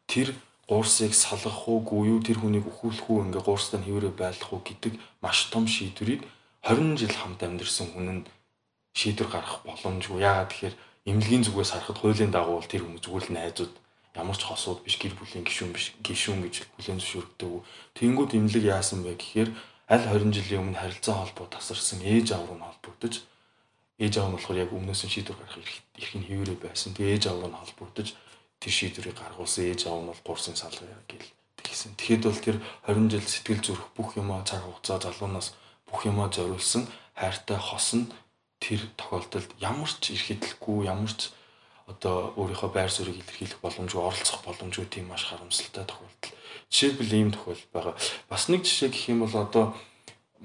[0.08, 0.36] тэр
[0.68, 5.48] гуурсыг салгах уугүй юу тэр хүнийг өхүүлэх үү ингээ гуурстаа хэврээ байлгах уу гэдэг маш
[5.52, 6.28] том шийдвэрийг
[6.60, 8.22] 20 жил хамт амьдарсан хүн нь
[8.92, 10.20] шийдвэр гаргах боломжгүй.
[10.20, 10.76] Яагаад тэгэхээр
[11.08, 13.72] эмнэлгийн зүгээс харахад хуулийн дагуу тэр хүмүүс зүгээр л найзууд
[14.18, 17.62] ямар ч хосууд биш гэр бүлийн гишүүн биш гишүүн гэж хүлээн зөвшөөрдөг.
[17.94, 19.50] Тэнгүүд имлэг яасан бэ гэхээр
[19.88, 23.14] аль 20 жилийн өмнө харилцаа холбоо тасарсан ээж аав руу холбогдож
[24.02, 26.92] ээж аав нь болохоор яг өмнөөс нь шийдвэр гаргах эрхийн хэвээрээ байсан.
[26.98, 28.08] Тэгээ ээж аав руу холбогдож
[28.60, 31.30] тэр шийдвэрийг гаргуулсан ээж аав нь бол гурсын салгая гэл
[31.62, 31.94] тэгсэн.
[31.96, 32.56] Тэгэхэд бол тэр
[32.90, 35.54] 20 жил сэтгэл зүрх бүх юмаа цаг хугацаа залуунаас
[35.86, 38.10] бүх юмаа зориулсан хайртай хос нь
[38.60, 41.30] тэр тохиолдолд ямар ч эрхэдлэхгүй ямар ч
[41.88, 46.36] одоо өөрийнхөө байр суурийг илэрхийлэх боломжгүй оролцох боломжгүй тийм маш харамсалтай тохиолдол.
[46.68, 47.94] Жишээлбэл ийм тохиол байгаа.
[48.28, 49.64] Бас нэг жишээ гэх юм бол одоо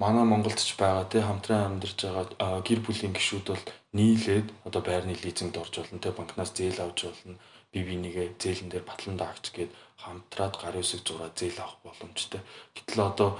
[0.00, 5.14] манай Монголд ч байгаа тий хамтран амьдарч байгаа гэр бүлийн гишүүд бол нийлээд одоо байрны
[5.14, 7.36] лизингд орж болно тий банкнаас зээл авч болно
[7.70, 12.40] бие бинийгээ зээлэн дээр батлан даагч гээд хамтраад гар үсэг зураад зээл авах боломжтой.
[12.74, 13.30] Гэтэл одоо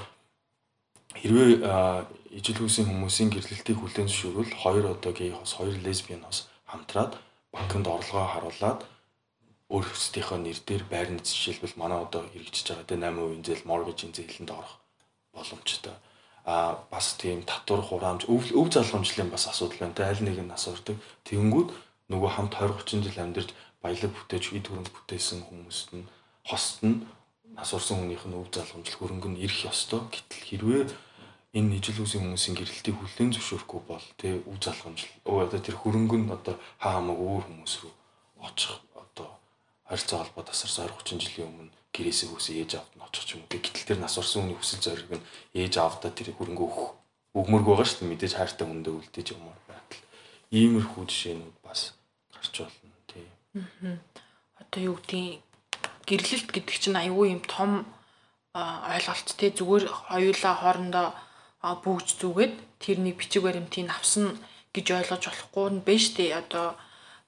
[1.14, 1.50] хэрвээ
[2.38, 7.18] ижил хүүсийн хүмүүсийн гэрлэлтийг хүлээн зөвшөөрвөл хоёр одоо гей хос хоёр лесбиан хос хамтраад
[7.54, 8.80] банкнд орлогоо харуулад
[9.70, 14.74] өөрсдийнхөө нэр дээр байрны жишээлбэл манай одоо хэрэгжиж байгаа тэ 8% зээл моргежийн зээлэнд орох
[15.32, 15.94] боломжтой.
[16.44, 19.96] А бас тийм татвар хураамж өв өв залгамжлын бас асуудал байна.
[19.96, 20.98] Тэ аль нэг нь асуудаг.
[21.24, 21.68] Тэнгүүд
[22.12, 26.04] нөгөө хамт 20 30 жил амьдарч баялаг бүтээж ид хөрөнгө бүтээсэн хүмүүст нь
[26.44, 27.06] хост нь
[27.56, 30.04] нас урсан хүнийх нь өв залгамжил хөрөнгө нь ирэх ёстой.
[30.12, 30.82] Гэтэл хэрвээ
[31.54, 36.18] энэ ижил үсийн хүмүүсийн гэрэлтийг хүлээн зөвшөөрөхгүй бол тий үе залхамжил оо одоо тэр хөрөнгө
[36.18, 37.92] нь одоо хаа хамаагүй өөр хүмүүс рүү
[38.42, 39.28] очих одоо
[39.86, 43.46] харилцаа холбоо тасарсан 20 30 жилийн өмнө гэрээсээ хүсээ ээж аавд нь очих юм.
[43.46, 46.90] Гэтэл тэр нас орсон хүний хүсэл зориг нь ээж аавдаа тэр хөрөнгө өгөх
[47.38, 48.10] өгмөрг байгаа шүү дээ.
[48.10, 50.02] Мэдээж хайртай хүндээ үлдээж юмар байтал.
[50.50, 51.94] Иймэрхүү жишээнүүд бас
[52.34, 53.26] гарч болно тий.
[54.58, 55.38] Одоо юу гэдгийг
[56.02, 57.86] гэрлэлт гэдэг чинь аюул юм том
[58.54, 61.06] ойлголт те зүгээр хоёулаа хоорондоо
[61.84, 64.36] бүгж зүгээд тэрний бичиг баримтыг авсан
[64.74, 66.76] гэж ойлгож болохгүй нь биш те одоо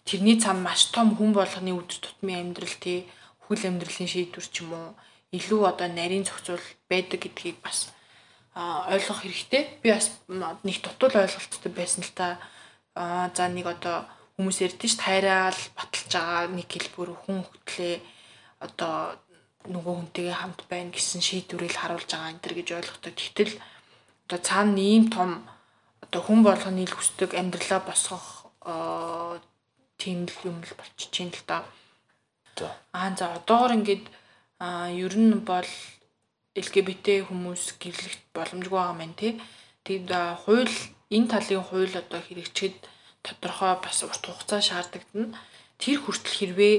[0.05, 3.09] тэрний цам маш том хүн болгоны өдөр тутмын амьдрал те
[3.47, 4.89] хүл амьдралын шийдвэр ч юм уу
[5.33, 7.91] илүү одоо нарийн зохицуул байдаг гэдгийг бас
[8.57, 9.63] ойлгох хэрэгтэй.
[9.83, 12.39] Би бас нэг дутуул ойлголттой байсан л та.
[12.97, 14.09] За нэг одоо
[14.41, 17.95] хүмүүс ярьдэн ш тайраал баталж байгаа нэг хэлбэр хүн хөтлөө
[18.65, 19.21] одоо
[19.69, 23.13] нөгөө хүнтэйгээ хамт байна гэсэн шийдвэрийг харуулж байгаа энэ төр гэж ойлгохтой.
[23.13, 23.53] Гэтэл
[24.27, 25.47] одоо цаана ийм том
[26.03, 28.51] одоо хүн болгоны л хүсдэг амьдралаа босгох
[30.03, 31.63] тийм л юм л болчих чинь л доо.
[32.93, 34.05] Аа за одоогор ингээд
[35.07, 35.71] ер нь бол
[36.59, 39.33] LGBT хүмүүс гэрлэгт боломжгүй байгаа мэн тий.
[39.87, 40.11] Тэгэд
[40.43, 40.77] хууль
[41.15, 42.77] энэ талын хууль одоо хэрэгжихэд
[43.23, 45.03] тодорхой бас урт хугацаа шаарддаг.
[45.79, 46.77] Тэр хүртэл хэрвээ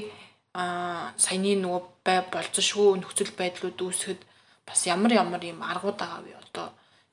[0.58, 4.22] а саяны нөгөө бай болцсошгүй нөхцөл байдлууд үүсэхэд
[4.66, 6.34] бас ямар ямар юм аргууд байгаа вэ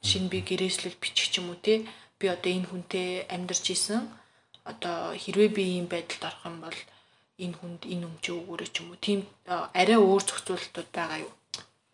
[0.09, 1.75] шинэ би гэрээслэл бичих юм уу те
[2.19, 4.09] би одоо энэ хүнтэй амьдарч исэн.
[4.71, 6.79] Одоо хэрвээ би ийм байдалд орох юм бол
[7.45, 9.01] энэ хүнд энэ өмчөө өгөөрэй ч юм уу.
[9.03, 11.33] Тийм арай өөр зохицуултууд байгаа юу?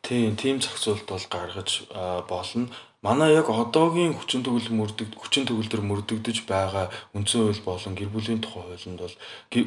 [0.07, 1.70] Тийм, тийм зохицуулт бол гаргаж
[2.29, 2.68] болно.
[3.01, 8.44] Манай яг одоогийн хүчин төгөл мөрдөг хүчин төгөлдөр мөрдөгдөж байгаа үндсэн хууль болон гэр бүлийн
[8.44, 9.16] тухай хуулинд бол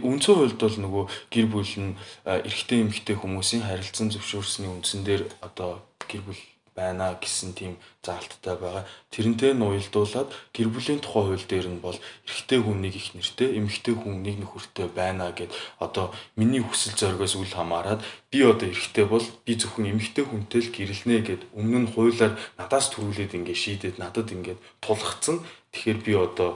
[0.10, 1.04] үндсэн хуульд бол нөгөө
[1.34, 1.98] гэр бүл нь
[2.30, 6.42] эрэгтэй эмэгтэй хүмүүсийн харилцан зөвшөөрсний үндсэн дээр одоо гэр бүл
[6.76, 8.84] байна гэсэн тийм заалттай байгаа.
[9.14, 11.96] Тэрнтэй нь уялдуулаад гэр бүлийн тухай хууль дээр нь бол
[12.28, 17.40] эрэгтэй хүн нэг их нэртэй, эмэгтэй хүн нэг нөхөртэй байна гэд одоо миний хүсэл зоригоос
[17.40, 21.92] үл хамааран би одоо эрэгтэй бол би зөвхөн эмэгтэй хүнтэй л гэрэлнэ гэд өмнө нь
[21.94, 25.40] хуулиар надаас төрүүлээд ингээ шийдээд надад ингээ тулгцсан.
[25.74, 26.50] Тэгэхээр би одоо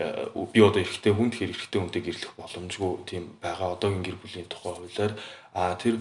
[0.00, 4.48] э, би одоо эрэгтэй хүн тэгэхээр эрэгтэй хүнтэй гэрлэх боломжгүй тийм байгаа одоогийн гэр бүлийн
[4.48, 5.12] тухай хуулиар
[5.52, 6.00] а тэр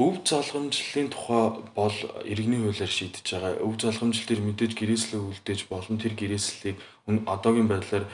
[0.00, 1.44] өв залгамжлалын тухай
[1.76, 3.60] бол иргэний хуулиар шийдэж байгаа.
[3.60, 6.76] Өв залгамжлал төр мэдээж гэрээслээ үлдээж болон тэр гэрээслэлийг
[7.28, 8.04] одоогийн байдлаар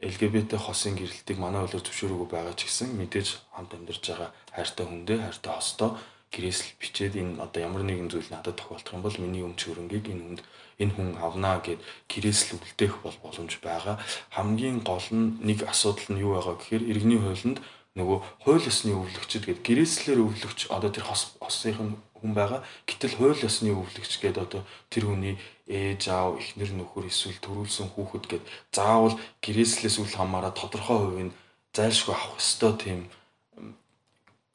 [0.00, 5.18] LGBT хосын гэрэлтийг манай хуулиар зөвшөөрөөгүй байгаа ч гэсэн мэдээж хамт амьдарч байгаа хайртай хүндээ
[5.18, 5.90] хайртай хостоо
[6.30, 10.22] гэрээсэл бичээд энэ одоо ямар нэгэн зүйл надад тохиолдох юм бол миний өмч хөрөнгийг энэ
[10.22, 10.40] хүнд
[10.78, 13.98] энэ хүн авнаа гэд гэрээсэл үлдээх бол боломж байгаа.
[14.30, 17.58] Хамгийн гол нь нэг асуудал нь юу байгаа гэхээр иргэний хуулинд
[17.98, 22.62] нөгөө хууль ёсны өвлөгчд гээд гэрээслэлээр өвлөгч одоо тэр хос хосынх нь хүн байгаа.
[22.86, 25.34] Гэтэл хууль ёсны өвлөгч гээд одоо тэр хүний
[25.66, 31.30] ээж аав, эхнэр нөхөр эсвэл төрүүлсэн хүүхэд гээд заавал гэрээслээс үл хамааран тодорхой хувийн
[31.74, 33.00] зайлшгүй авах ёстой тийм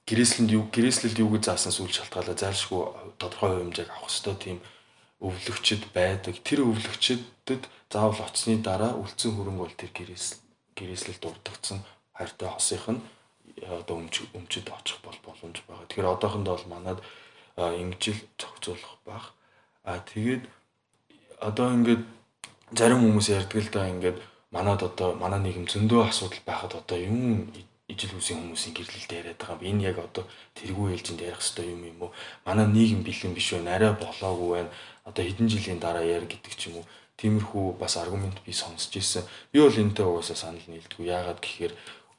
[0.08, 2.82] гэрээслэнд юу гэрээслэлд юу гэж заасан сүүл шалтгаалаа зайлшгүй
[3.20, 4.58] тодорхой хэмжээг авах ёстой тийм
[5.20, 6.36] өвлөгчд байдаг.
[6.46, 10.40] Тэр өвлөгчдөд заавал оцсны дараа үлдсэн хөрөнгө бол тэр гэрээсэл
[10.78, 11.80] гэрээслэлд дурдгдсан
[12.14, 13.02] хайртай хосынх нь
[13.64, 15.88] одоо өмч өмчөд очих бол боломж байгаа.
[15.88, 17.00] Тэгэхээр одоохондоо бол манад
[17.56, 19.34] ингэж л зохицуулах байх.
[19.84, 20.44] А тэгээд
[21.40, 22.04] одоо ингээд
[22.76, 24.18] зарим хүмүүс ярьдаг л да ингээд
[24.52, 27.52] манад одоо манай нийгэм зөндөө асуудал байхад одоо юм
[27.88, 29.68] ижил үсийн хүмүүсийн гэрлэлд яриад байгаа юм.
[29.78, 30.26] Энэ яг одоо
[30.58, 32.12] тэргүй ээлжинд ярих хэвээр юм юм уу?
[32.46, 33.76] Манай нийгэм бэлэн биш байна.
[33.78, 34.72] Арай болоогүй байна.
[35.06, 36.86] Одоо хэдэн жилийн дараа яар гэдэг ч юм уу.
[37.16, 39.24] Тиймэрхүү бас аргумент би сонсч ирсэн.
[39.54, 41.06] Би бол энэтэй угаасаа санал нийлдэггүй.
[41.08, 41.74] Яагаад гэхээр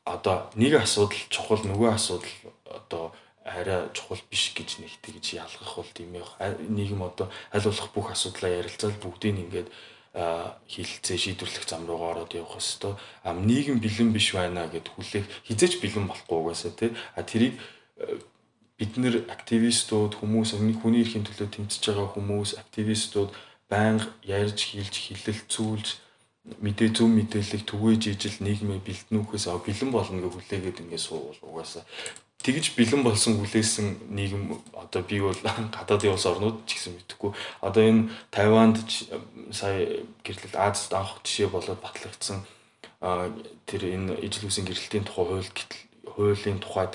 [0.07, 2.35] одоо нэг асуудал чухал нөгөө асуудал
[2.71, 3.05] одоо
[3.43, 8.15] арай чухал биш гэж нэг тэгж ялгах бол тийм ээ нийгэм одоо аль болох бүх
[8.15, 9.69] асуудлаа ярилцаад бүгдийг ингээд
[10.17, 15.83] хилцээ шийдвэрлэх зам руугаа ороод явах хэвээр ам нийгэм бэлэн биш байна гэд хүлээх хизээч
[15.83, 16.91] бэлэн болохгүй угаасаа тий.
[17.19, 17.61] А тэрийг
[18.79, 23.31] бид нэр активистууд хүмүүс хүний эрхийн төлөө тэмцэж байгаа хүмүүс активистууд
[23.69, 26.06] байнга ярьж хилж хилэлцүүлж
[26.63, 31.83] мэдээ зөв мэдээллийг түгээж ижил нийгмээ бэлтнүүхээс бэлэн болно гэж хүлээгээд ингэ суувал угаасаа.
[32.47, 35.35] Тэгж бэлэн болсон хүлээсэн нийгэм одоо би бол
[35.77, 37.35] гадаадын улс орнууд ч гэсэн мэдэхгүй.
[37.67, 38.79] Одоо энэ Тайванд
[39.51, 42.47] сая гэрлэл Азад анх жишээ болоод батлагдсан
[43.67, 45.51] тэр энэ ижил үсийн гэрлэлтийн тухай хууль
[46.07, 46.95] хуулийн тухайд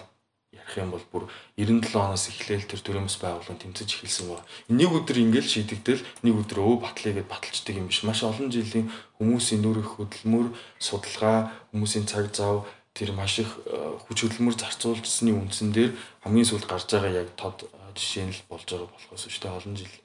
[0.51, 1.23] ярих юм бол бүр
[1.55, 4.43] 97 оноос эхлээл тэр төрөөмс байгууллагын тэмцэж эхэлсэн ба.
[4.67, 8.03] Нэг өдөр ингээл шийдэгдэл нэг өдөр өө батлая гэд баталцдаг юм биш.
[8.03, 14.27] Маш олон жилийн хүмүүсийн нүрэх хөдөлмөр, судалгаа, хүмүүсийн цаг зав тэр маш их э, хүч
[14.27, 15.95] хөдөлмөр зарцуулжсны үндсэн дээр
[16.27, 19.55] хамгийн сүүлд гарч байгаа яг тод э, жишээ нь л болж байгаа болохоос шүү дээ.
[19.55, 19.95] Олон жил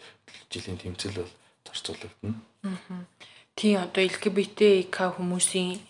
[0.47, 1.33] жилийн тэмцэл бол
[1.67, 2.39] зарцуулагдана.
[2.63, 3.03] Аа.
[3.59, 5.83] Тийм одоо LGBT хүмүүсийн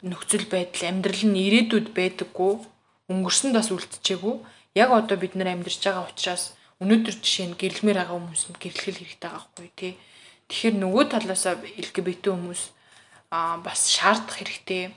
[0.00, 2.54] нөхцөл байдал амьдрал нь ирээдүйд байдаггүй
[3.08, 4.36] өнгөрсөнд бас үлдчихээгүй.
[4.76, 9.18] Яг одоо бид нэр амьдарч байгаа учраас өнөөдөр жишээ нь гэрлэмээр байгаа хүмүүсэнд гэрлэхэл хэрэгтэй
[9.26, 9.92] байгаа хгүй тий.
[10.48, 12.62] Тэгэхээр нөгөө талаасаа LGBT хүмүүс
[13.34, 14.94] аа бас шаардах хэрэгтэй.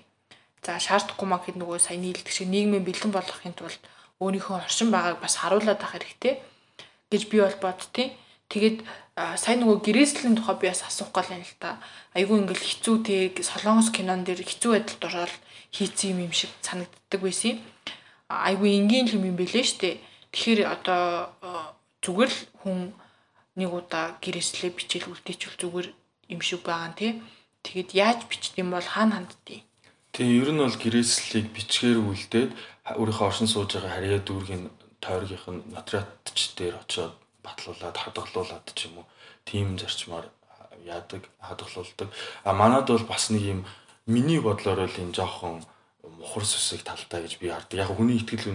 [0.62, 3.82] За шаардахгүй маа гэхэд нөгөө саяны хэлдэг шиг нийгмийн бэлэн болгохын тулд
[4.22, 6.40] өөрийнхөө оршин байгааг бас харуулад авах хэрэгтэй
[7.10, 8.14] гэж би бол бодтiin.
[8.52, 8.78] Тэгээд
[9.42, 11.82] сайн нөгөө гэрээслийн тухай би бас асуух гал юм л та.
[12.14, 15.34] Айгүй ингээл хэцүү тэг солонгос кинон дээр хэцүү байдалд ороод
[15.74, 17.60] хийцэн юм юм шиг санагддаг байсан юм.
[18.48, 20.00] Айгүй энгийн юм юм бэлээ штэ.
[20.32, 21.36] Тэгэхээр одоо
[22.04, 22.80] зүгээр л хүн
[23.60, 25.88] нэг удаа гэрээслээ бичээл үлдээчихвэл зүгээр
[26.34, 27.12] юм шиг байгаа тий.
[27.66, 29.68] Тэгэд яаж бичдэм бол хаана ханддгийг
[30.12, 32.52] Тэгээ ер нь бол гэрээслийг бичгээр үлдээд
[33.00, 34.68] өөрийнхөө оршин сууж байгаа харьяа дүүргийн
[35.00, 39.08] тойргийнх нь нотариатч дээр очиод батлуулаад хадгалуулад ч юм уу
[39.48, 40.28] тийм зарчмаар
[40.84, 42.10] яадаг хадгалуулдаг.
[42.44, 43.60] А манад бол бас нэг юм
[44.04, 45.64] миний бодлоор л юм жоохон
[46.04, 47.78] мухар сүсэг талтай гэж би хардаг.
[47.80, 48.52] Яг хүний ихтгэл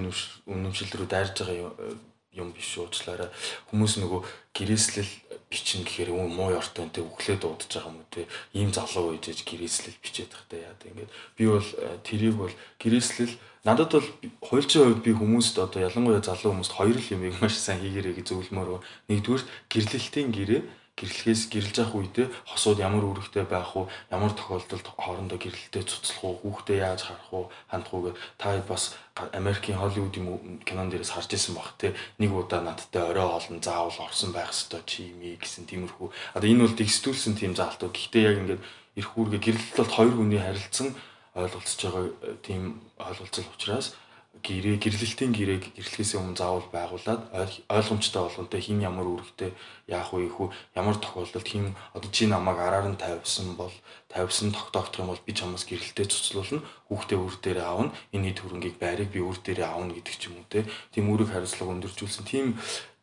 [0.47, 1.99] үнэмшил рүү дайрж байгаа
[2.37, 3.33] юм биш уучлаарай.
[3.73, 4.21] Хүмүүс нөгөө
[4.53, 5.13] гэрээслэл
[5.49, 10.03] бичин гэхээр юм муу ёртой энэ өглөө дуудаж байгаа юм те ийм залуу үежж гэрээслэл
[10.05, 11.69] бичээд тахтай яа ингээд би бол
[12.05, 14.09] тэрийг бол гэрээслэл надад бол
[14.45, 18.27] хуульчийн хувьд би хүмүүст одоо ялангуяа залуу хүмүүст хоёр л юм маш сайн хийгэрэй гэж
[18.31, 18.85] зөвлөмөр.
[19.09, 20.63] Нэгдүгээр гэрлэлтийн гэрээ
[20.97, 26.41] гэрлэхээс гэрлж явах үедээ хосууд ямар үүрэгтэй байх уу, ямар тохиолдолд хоорондоо гэрлэлтэд цуцлах уу,
[26.41, 28.97] хүүхдээ яаж харах уу, хандах уу гэ та бас
[29.37, 34.33] Америкийн Холливуудын кинон дээрээс харж исэн баг те нэг удаа надтай орой олон заавал орсон
[34.33, 36.09] байх ёстой чи юм ээ гэсэн тиймэрхүү.
[36.37, 37.97] Одоо энэ бол дэгстүүлсэн тийм заалтууд.
[37.97, 38.63] Гэхдээ яг ингээд
[38.97, 40.89] эрх үүргээ гэрлэлт бол хоёр хүний харилцсан
[41.37, 42.05] ойлголцож байгаа
[42.41, 42.63] тийм
[42.97, 43.93] ойлголцол учраас
[44.42, 47.31] гэрээ гэрлэлтийн гэрээг гэрлэхээс өмнө заавал байгуулад
[47.70, 49.51] ойлгомжтой болгонтэй хин ямар үүрэгтэй
[49.88, 53.72] яах вэ хүү ямар тохиолдолд хин одоо чи намайг араар нь тавьсан бол
[54.11, 59.09] тавьсан тогтоогдох юм бол би чамаас гэрэлтэй цуцлуулна хүүхдээ үр дээрээ аавна энэ төрөнгийг байрыг
[59.14, 60.66] би үр дээрээ аавна гэдэг ч юм уу те.
[60.92, 62.46] Тийм үүрэг хариуцлага өндөржүүлсэн тийм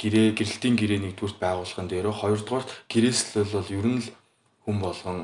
[0.02, 4.08] гэрээ гэрэлтийн гэрээ нэгдүгürt байгуулахын дээрөө хоёрдугаар гэрээслэл бол ер нь л
[4.64, 5.20] хүн болгон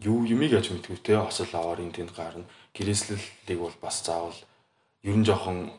[0.00, 1.16] юу юмыг яаж мэдгүй те.
[1.16, 2.48] Осол аваар энэ тэнд гарна.
[2.76, 4.36] Гэрээслэлийг бол бас заавал
[5.02, 5.70] ер нь жоохон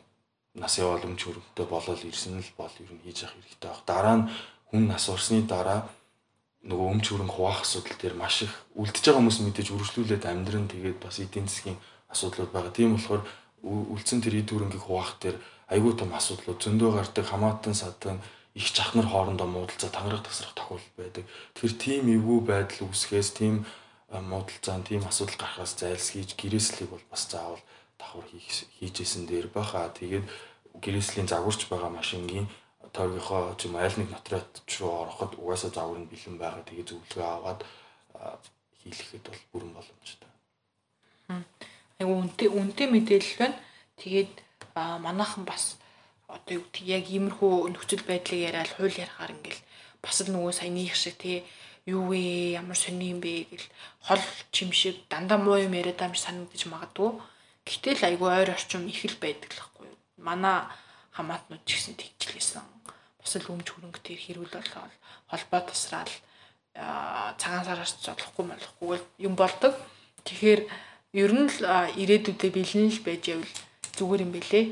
[0.54, 3.82] нас яваалмж хөрөнгөтэй болол ирсэн л бол ер нь хийж явах хэрэгтэй баг.
[3.88, 4.28] Дараа нь
[4.70, 5.88] хүн нас урсны дараа
[6.64, 10.98] нөгөө өмч хөрөнгө хуваах асуудал дээр маш их үлдэж байгаа хүмүүс мэдээж үргэлжлүүлээд амьдран тэгээд
[11.02, 12.72] бас эдийн засгийн асуудлууд байгаа.
[12.72, 13.22] Тийм болохоор
[13.64, 15.36] үлдсэн тэр эд хөрөнгийг хуваах дээр
[15.68, 18.20] айгүй том асуудлууд зөндөө гардаг хамаатан садан
[18.54, 21.24] их чахнар хоорондоо муудалцаа тангараг тасрах тохиолдол байдаг.
[21.58, 23.54] Тэгэхээр тийм эвгүй байдал үүсгээс тийм
[24.08, 27.62] муудалцаан тийм асуудал гарахаас зайлсхийж гэрээслийг бол бас заавал
[27.98, 28.26] давхар
[28.80, 29.92] хийжсэн дээр баха.
[29.94, 30.24] Тэгээд
[30.82, 32.46] гэрээслийн загварч байгаа машингийн
[32.92, 36.62] тойргийнхоо юм айл нэг нотариат руу ороход угаасаа загвар нь бэлэн байгаа.
[36.66, 37.60] Тэгээд зөвлөгөө аваад
[38.82, 40.30] хийлгэхэд бол бүрэн боломжтой.
[41.98, 43.58] Айгу үнтэй үнтэй мэдээлэл байна.
[43.96, 44.32] Тэгээд
[44.74, 45.78] манайхан бас
[46.28, 49.62] одоо юу гэдэг яг иймэрхүү нөхцөл байдлыг яриад хууль ярахаар ингээл
[50.02, 51.46] бас л нөгөө саяных шиг тий
[51.86, 53.66] юу вэ ямар сони юм бэ гэл
[54.02, 57.10] хол чимшиг дандаа муу юм яриад байгаа юм санагдаж магадгүй
[57.64, 59.98] Гэтэл айгүй ойр орчим их л байдаг л байхгүй юу.
[60.20, 60.68] Манай
[61.16, 62.64] хамаатнууд ч гэсэн тэгжлээсэн.
[63.20, 64.92] Бусал өмч хөрөнгө төр хэрүүл болоод
[65.32, 66.12] холбоо тасраал
[67.40, 69.72] цагаан сараас зодлохгүй болохгүй юм болдог.
[70.28, 70.60] Тэгэхээр
[71.14, 71.60] ер нь л
[71.96, 73.52] ирээдүйдээ бэлэн л байж явал
[73.96, 74.64] зүгээр юм бэлээ.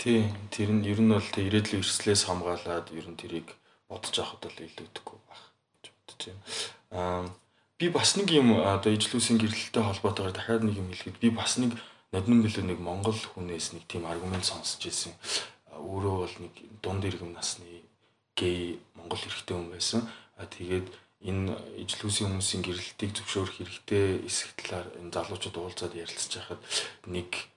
[0.00, 3.52] Тий, тэр нь ер нь бол тэг ирээдүйн эрсдлээс хамгаалаад ер нь тэрийг
[3.86, 5.42] бодож авахд бол илүүдэхгүй байх
[5.76, 6.42] гэж бодож байна.
[6.96, 7.22] Аа
[7.76, 11.76] би бас нэг юм одоо ижлүүсийн гэрлэлтэй холбоотойгоор дахиад нэг юм хэлэхэд би бас нэг
[12.12, 15.16] Ноднон билүү нэг монгол хүнээс нэг тийм аргумент сонсч ирсэн.
[15.72, 17.80] Өөрөө бол нэг дунд иргэм насны
[18.36, 20.04] гей монгол эрэгтэй хүн байсан.
[20.36, 20.92] А тэгээд
[21.24, 21.56] энэ
[21.88, 26.60] ижлүүсийн хүмүүсийн гэрэлтийг зөвшөөрөх хэрэгтэй эсэх талаар энэ залуучууд уулзаад ярилцж байхад
[27.08, 27.48] нэг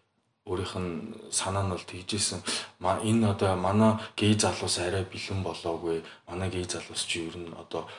[0.47, 0.93] өөрийнх нь
[1.35, 2.39] санаа нь бол тэгжсэн.
[2.79, 5.99] Ма энэ одоо манай гей залуус арай бэлэн болоогүй.
[6.31, 7.89] Манай гей залуус чи ер нь одоо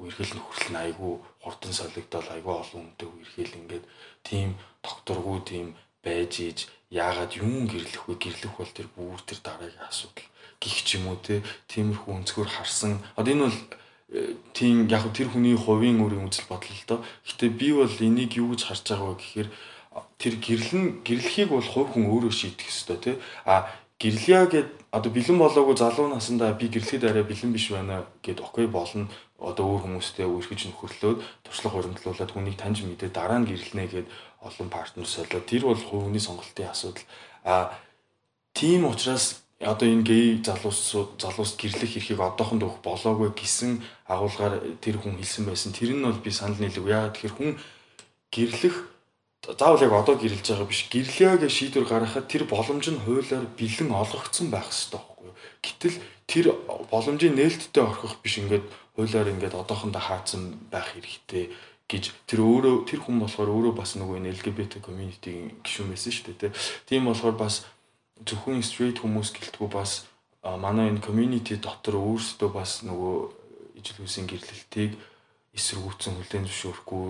[0.00, 3.84] үерхэл нөхрөл нь айгүй хурдан солигдоод айгүй олон хүнтэй үерхэл ингээд
[4.26, 4.48] тийм
[4.84, 5.66] докторгүй тийм
[6.04, 6.58] байж ийж
[6.90, 8.14] яагаад юм гэрлэх вэ?
[8.20, 10.28] Гэрлэх бол тэр бүр тэр дараагийн асуудал
[10.60, 13.02] гих ч юм уу те тиймэрхүү өнцгөр харсан.
[13.16, 13.58] Одоо энэ бол
[14.12, 17.00] э, тийм яг тэр хүний хувийн өөрийн үзэл бодол л доо.
[17.26, 19.48] Гэтэ би бол энийг юу гэж харж байгаа вэ гэхээр
[20.18, 23.16] тэр гэрлэн гэрлэхийг бол хувь хүн өөрөө шийдэх ёстой тий.
[23.44, 28.42] А гэрлэя гэд одоо бэлэн болоогүй залуу насандаа би гэрлэхэд арай бэлэн биш байна гэд
[28.42, 29.08] окей болно
[29.42, 34.06] одоо өөр хүмүүстэй үргэлж нөхөрлөөд туршлага хуримтлуулад хүнийг таньж мэдээ дараа нь гэрлэнэ гэд
[34.46, 37.06] олон партнер солиод тэр бол хувийн сонголтын асуудал
[37.44, 37.74] а
[38.54, 43.78] тийм учраас одоо энэ гей залуус залуус гэрлэх эрхийг одоохонд өгөх болоогүй гэсэн
[44.10, 45.70] агуулгаар тэр хүн хэлсэн байсан.
[45.70, 46.82] Тэр нь бол би санал нийлэв.
[46.82, 47.50] Яагаад тэгэхээр хүн
[48.34, 48.76] гэрлэх
[49.46, 50.90] заавал яг одоо гэрлэж байгаа биш.
[50.90, 55.34] Гэрлэе гэж шийдвэр гаргахад тэр боломж нь хуулиар бэлэн олгогдсон байх хэрэгтэй байхгүй юу?
[55.62, 56.46] Гэтэл тэр
[56.90, 61.52] боломжийн нээлттэй орхих биш ингээд хуулиар ингээд одоохондоо хаацсан байх хэрэгтэй
[61.88, 66.52] гэж тэр өөрөө тэр хүн болохоор өөрөө бас нөгөө LGBT community-ийн гишүүн байсан шүү дээ
[66.88, 67.68] тийм болохоор бас
[68.24, 70.06] зөвхөн straight хүмүүс гэлтгүй бас
[70.42, 73.16] манай энэ community дотор өөрсдөө бас нөгөө
[73.78, 74.92] ижил хүсийн гэрлэлтийг
[75.52, 77.06] эсэргүүцэн хүлээн зөвшөөрөхгүй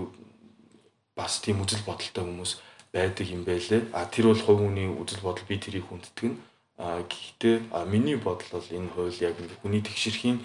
[1.16, 2.53] бас тийм үзэл бодолтой хүмүүс
[2.92, 3.88] байдаг юм байлээ.
[3.92, 6.37] А тэр бол хувь хүний үзэл бодол би тэрийг хүнддэг нь.
[6.77, 10.38] А гэхдээ миний бодол бол энэ хууль яг хүний тэгшэрхийн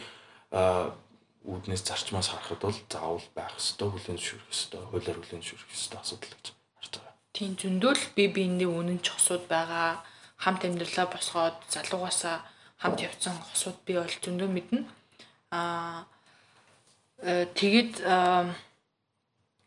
[1.47, 6.35] үүднээс зарчмаас харахад бол заавал байх ёстой, хүлээн зөвшөөрөх ёстой, хуулиар хүлээн зөвшөөрөх ёстой асуудал
[6.35, 7.15] гэж харж байгаа.
[7.31, 10.03] Тийм зөндөл би биендээ үнэн чосууд байгаа.
[10.43, 12.37] Хамт амьдралаа босгоод залуугаасаа
[12.83, 14.79] хамт явцсан хосууд би бол зөндөө мэднэ.
[15.55, 16.03] Аа
[17.23, 18.03] э, тэгэд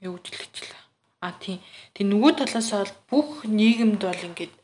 [0.04, 0.84] юу гэж хэлчихлээ.
[1.20, 1.60] А тийм.
[1.96, 4.54] Тэг нөгөө талаас бол бүх нийгэмд бол ингээд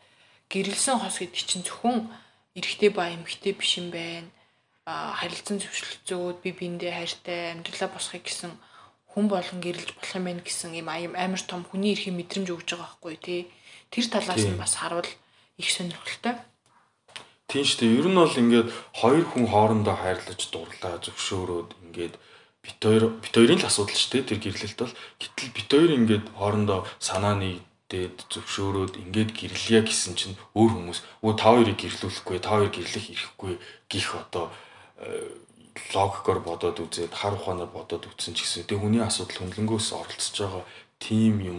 [0.48, 2.08] гэрэлсэн хос гэдэг чинь зөвхөн
[2.56, 4.30] эрэгтэй ба эмэгтэй биш юм байна.
[4.86, 8.54] Харилцан зөвшөлтцөөд би биендээ хайртай амьдралаа босхыг гэсэн
[9.10, 12.94] хүн болон гэрэлж болох юм байна гэсэн юм амар том хүний эрхийн мэдрэмж өгж байгаа
[12.94, 13.40] байхгүй тий.
[13.90, 15.10] Тэр талаас нь бас харуул
[15.58, 16.38] их сонирхолтой.
[17.50, 17.98] Тийм шүү дээ.
[17.98, 18.68] Ер нь бол ингээд
[19.00, 22.14] хоёр хүн хоорондоо хайрлаж дурлаа зөвшөөрөөд ингээд
[22.62, 24.28] бит хоёр бит хоёрын л асуудал шүү дээ.
[24.30, 30.38] Тэр гэрлэлт бол гэтэл бит хоёр ингээд хоорондоо санаа нэгдээд зөвшөөрөөд ингээд гэрлэе гэсэн чинь
[30.54, 33.52] өөр хүмүүс өө та хоёрыг гэрлүүлэхгүй та хоёр гэрлэх ирэхгүй
[33.90, 34.54] гих одоо
[35.92, 40.64] логикоор бодоод үзээд хар ухаанаар бодоод үтсэн ч гэсэн тэг хүний асуудал хөндлөнгөөс оролцож байгаа
[40.98, 41.58] тим юм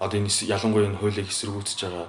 [0.00, 2.08] одоо энэ ялангуяа энэ хуулийг эсэргүүцэж байгаа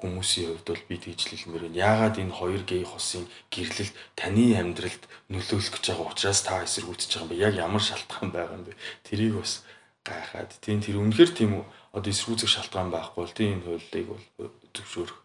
[0.00, 1.82] хүмүүсийн хувьд бол би тэгж хэлмээр байна.
[1.84, 7.26] Яагаад энэ хоёр гей хосын гэрлэлт таны амьдралд нөлөөлөх гэж байгаа учраас та эсэргүүцэж байгаа
[7.26, 7.44] юм бэ?
[7.44, 8.80] Яг ямар шалтгаан байгаа юм бэ?
[9.04, 9.66] Тэрийг бас
[10.06, 10.56] гайхаад.
[10.64, 11.68] Тийм тэр үнэхээр тийм?
[11.92, 15.18] Одоо эсэргүүцэх шалтгаан байхгүй бол тийм энэ хуулийг бол зөвшөөрөх.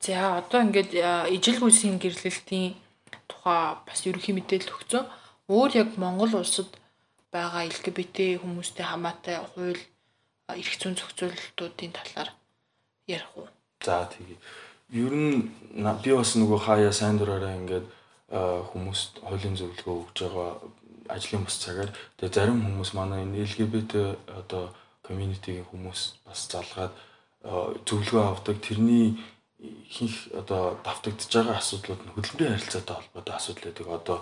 [0.00, 0.92] За одоо ингээд
[1.34, 2.72] ижил гүйсийн гэрлэлтийн
[3.28, 5.04] тухай бас ерөнхий мэдээлэл өгцөн.
[5.48, 6.68] Өөр яг Монгол улсад
[7.32, 9.80] байгаа LGBT хүмүүстэй хамаатай хууль
[10.48, 12.30] эрх зүйн зохицуулалтуудын талаар
[13.06, 13.48] ярих уу?
[13.84, 14.38] За тэгээ.
[14.92, 15.48] Ер нь
[16.02, 17.86] би бас нөгөө хаяа сайн дураараа ингээд
[18.28, 20.50] хүмүүст хуулийн зөвлөгөө өгж байгаа
[21.08, 23.92] ажлын бус цагаар тэгээ зарим хүмүүс манай энэ LGBT
[24.40, 24.72] одоо
[25.04, 26.92] community-ийн хүмүүс бас залгаад
[27.88, 28.56] зөвлөгөө авдаг.
[28.60, 29.16] Тэрний
[29.58, 33.86] ихэнх одоо давтагдж байгаа асуудлууд нь хөдөлмөрийн харилцаатай холбоотой асуудал байдаг.
[33.98, 34.18] Одоо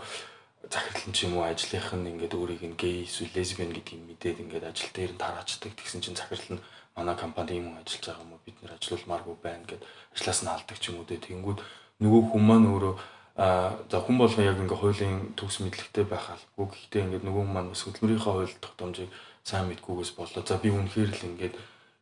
[0.72, 4.64] захирлан ч юм уу ажлынх нь ингээд өөрийг нь гей эсвэл лесбиан гэдгийг мэдээд ингээд
[4.64, 5.72] ажил дээр нь тараачдаг.
[5.76, 6.64] Тэгсэн чинь захирал нь
[6.96, 9.82] манай компани юм ажиллаж байгаа юм уу бид нэр ажиллаулмааргүй байна гэд
[10.16, 11.60] ажлаас нь алдаг ч юм уу тэгэнгүүт
[12.00, 12.94] нөгөө хүн маань өөрөө
[13.36, 17.52] а за хүн болгоо яг ингээ хуулийн төгс мэдлэгтэй байх албагүй гэхдээ ингээ нөгөө хүн
[17.52, 19.10] маань бас хөдөлмөрийнхөө хууль тогтоомжийг
[19.44, 21.52] сайн мэдгүйгээс болоо за би үнэхээр л ингээ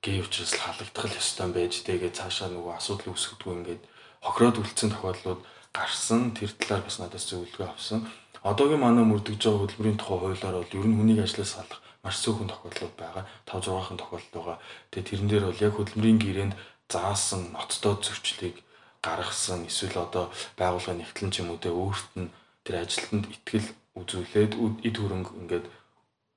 [0.04, 3.82] гей учраас халагдах л ёстой байж тэгээд цаашаа нөгөө асуудал үүсгэдэггүй ингээд
[4.20, 5.40] хохироод үлдсэн тохиолдлууд
[5.72, 8.00] гарсан тэр талаар бас надаас зөвлөгөө авсан.
[8.44, 12.52] Одоогийн манай мөрдөж байгаа хөдөлмөрийн тухай хуулиар бол ер нь хүнийг ажлаас салах маш цөөхөн
[12.52, 13.24] тохиолдлууд байгаа.
[13.48, 14.56] 5 6хан тохиолдол байгаа.
[14.92, 16.54] Тэгээ тэрэн дээр бол яг хөдөлмөрийн гэрээнд
[16.92, 18.56] заасан ноцтой зөрчлийг
[19.00, 20.24] гаргасан эсвэл одоо
[20.60, 22.32] байгууллагын нэгтлэн ч юм уу те өөрт нь
[22.64, 24.52] тэр ажилтнанд ихтгэл үзүүлээд
[24.84, 25.66] эд хөрөнгө ингээд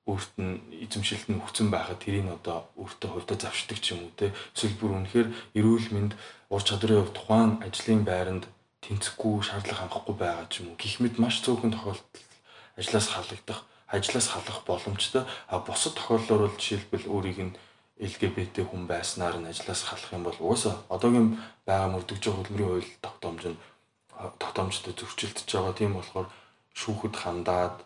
[0.08, 4.32] өөрт нь эзэмшилт нь өгсөн байхад тэрийг одоо өөртөө хувьдаа завшдаг ч юм уу те
[4.56, 6.12] эсвэл бүр үнэхээр эрүүл мэнд
[6.48, 8.44] ур чадрын хувь тухайн ажлын байранд
[8.80, 12.24] тэнцэхгүй шаардлага хангахгүй байгаа ч юм уу гэх мэт маш цөөхөн тохиолдол
[12.80, 15.24] ажлаас халагдах ажлаас халах боломжтой.
[15.48, 17.56] А бусад тохиолдлоор бол жишээлбэл өөрийг нь
[17.98, 23.42] LGBT хүн байснаар нь ажлаас халах юм бол угаасаа одоогийн байгаа мөрдөгж хөдөлмөрийн хууль тогтоомж
[23.48, 23.60] нь
[24.38, 25.74] тогтоомжтой зөрчилдөж байгаа.
[25.74, 26.28] Тийм болохоор
[26.76, 27.76] шүүхэд хандаад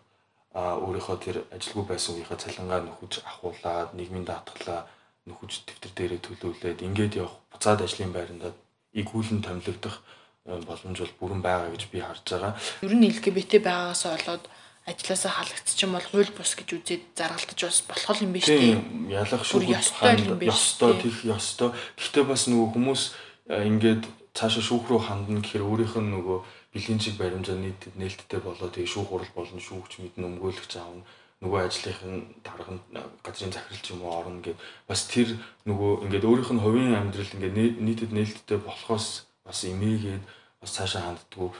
[0.53, 4.85] а өөрийнхөө тэр ажилгүй байсан үеийнхээ цалингаа нөхөж ахуулаад нийгмийн даатгалаа
[5.25, 8.53] нөхөж дэвтэр дээрээ төлөөлээд ингээд явах буцаад ажлын байрандаа
[8.93, 9.97] игүүлэн томилогдох
[10.45, 12.53] боломж бол бүрэн байгаа гэж би харж байгаа.
[12.83, 14.45] Ер нь LGBT байгаагаас болоод
[14.85, 19.47] ажлаасаа халагдчих юм бол хууль бус гэж үзээд заргалтаж бас болох юм биш тийм ялах
[19.47, 21.71] шүү ёстой юм биш ёстой тийх ёстой.
[21.95, 23.03] Гэхдээ бас нөгөө хүмүүс
[23.47, 24.03] ингээд
[24.35, 26.39] цаашаа шүүх рүү хандна гэхээр өөрийнх нь нөгөө
[26.73, 28.69] бэлгийн чиг баримжаа нийтэд нээлттэй болоо.
[28.73, 31.05] Тэгээ шүүх хурал болно шүүгч мэднэ өмгөөлөгч аавна
[31.43, 32.15] нөгөө ажлынхын
[32.47, 32.79] дарга
[33.27, 35.35] газрын захирал ч юм уу орно гэд бас тэр
[35.67, 40.23] нөгөө ингээд өөрийнх нь хувийн амьдрал ингээд нийтэд нээлттэй болохоос бас эмээгээд
[40.63, 41.51] бас цаашаа ханддаггүй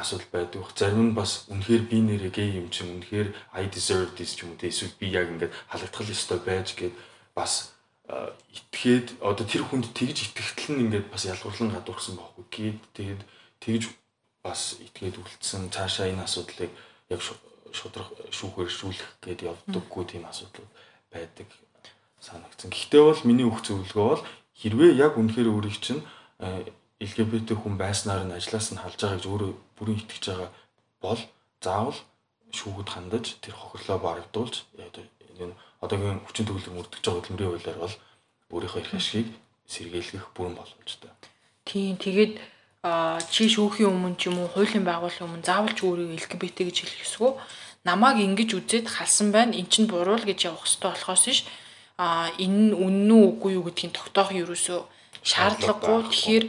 [0.00, 0.64] асуудал байдаг.
[0.72, 4.56] Зарим нь бас үнэхээр би нэрээ гей юм чинь үнэхээр I deserve this ч юм
[4.56, 6.96] уу эсвэл би яг ингээд халагдах ёстой байж гээд
[7.36, 7.76] бас
[8.56, 12.44] итгээд одоо тэр хүнд тэгж итгэхтэл нь ингээд бас ялгуурлан гадуурсан байхгүй.
[12.48, 13.22] Гээд тэгээд
[13.60, 13.82] тэгж
[14.42, 16.70] бас итгээд үлдсэн цаашаа энэ асуудлыг
[17.12, 17.20] яг
[17.72, 20.68] шудрах шүүхээр шүүлэх гээд явдаггүй тийм асуудал
[21.12, 21.48] байдаг
[22.20, 22.70] санагдсан.
[22.70, 24.24] Гэхдээ бол миний өгөх зөвлөгөө бол
[24.60, 26.02] хэрвээ яг үнэхээр өөрийг чинь
[27.00, 30.50] LGBT хүн байснаар нь ажлаас нь халж байгааг өөрөө бүрэн итгэж байгаа
[31.00, 31.20] бол
[31.64, 31.98] заавал
[32.52, 37.96] шүүхэд хандаж тэр хохирлоо барагдуулж энэ одоогийн хүчин төгөлөг мөрдөж байгаа хөдөлмөрийн хуулиар бол
[38.52, 39.28] өөрийнхөө эрх ашигыг
[39.64, 41.10] сэргийлгэх бүрэн боломжтой.
[41.64, 42.34] Тийм тэгээд
[42.80, 47.04] чи шүүхийн өмнө ч юм уу хуулийн байгууллагын өмнө заавал ч өөрийгөө LGBT гэж хэлэх
[47.04, 47.32] ёсгүй.
[47.84, 49.52] Намааг ингэж үзээд халсан байна.
[49.52, 51.44] Эн чинь буруу л гэж явах хэрэгтэй болохоос ш
[52.00, 54.80] а энэ нь үнэн үү үгүй юу гэдгийг тогтоох ерөөсөө
[55.20, 56.08] шаардлагагүй.
[56.08, 56.44] Тэгэхээр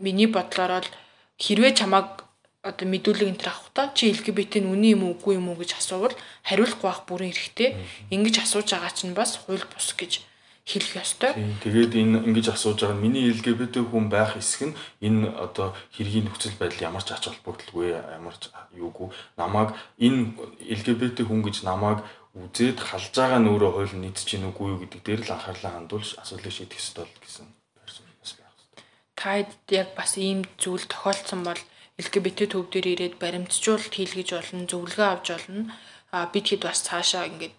[0.00, 0.92] миний бодлоор л
[1.36, 2.24] хэрвээ чамааг
[2.64, 5.60] одоо мэдүүлэг энэ төр авах та чи LGBT нь үнэн юм уу үгүй юм уу
[5.60, 6.16] гэж асуувал
[6.48, 7.76] хариулахгүй байх бүрэн эрэхтэй.
[8.08, 10.24] Ингэж асууж байгаа чинь бас хууль бус гэж
[10.68, 11.32] хэлэх ёстой.
[11.64, 16.60] Тэгээд энэ ингэж асууж байгаа миний LGBT хүн байх хэсэг нь энэ одоо хэргийн нөхцөл
[16.60, 19.08] байдал ямар ч ач холбогдолгүй ямар ч юугүй
[19.40, 20.36] намайг энэ
[20.76, 22.04] LGBT хүн гэж намайг
[22.36, 26.20] үзээд халж байгаа нь өөрөө хууль нийцэж гин үгүй юу гэдэг дээр л анхаарлаа хандуулж
[26.20, 27.46] асуудлыг шийдэх ёстой л гэсэн
[27.80, 28.84] персонаас байх хэрэгтэй.
[29.16, 31.60] Таад яг бас ийм зүйл тохиолдсон бол
[31.96, 35.72] LGBT төв дээр ирээд баримтжуулалт хийлгэж болно, зөвлөгөө авч болно.
[36.14, 37.56] А бид хэд бас цаашаа ингээд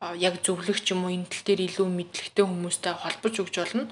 [0.00, 3.90] яг зөвлөгч юм уу энэ тал дээр илүү мэдлэгтэй хүмүүстэй холбож өгч болно.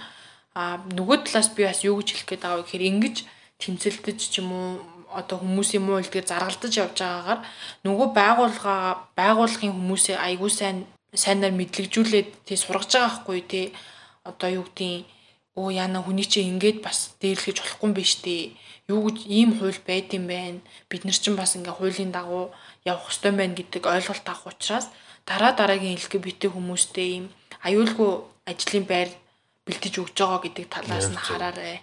[0.55, 3.17] А нөгөө талаас би бас юу гэж хэлэх гээд байгаа вэ гэхээр ингэж
[3.61, 4.69] тэмцэлдэж ч юм уу
[5.11, 7.41] одоо хүмүүсийн муу илдгээр заргалдаж явж байгаагаар
[7.85, 8.75] нөгөө байгууллага
[9.19, 10.79] байгууллагын хүмүүсээ айгүй сайн
[11.11, 13.67] сайнаар мэдлэгжүүлээд тий сургаж байгаа хгүй тий.
[14.23, 15.07] Одоо юу гэдгийг
[15.57, 18.57] оо яна хүний чинь ингээд бас дээрлэж болохгүй юм биш тий
[18.93, 22.53] юу гэж ийм хууль байд юм байна бид нар чинь бас ингээ хуулийн дагуу
[22.85, 24.87] явах ёстой байна гэдэг ойлголт авах учраас
[25.27, 27.27] дараа дараагийн LGBT хүмүүстэй ийм
[27.67, 28.13] аюулгүй
[28.47, 29.11] ажлын байр
[29.67, 31.83] бэлтэж өгч байгаа гэдэг талаас нь хараарай.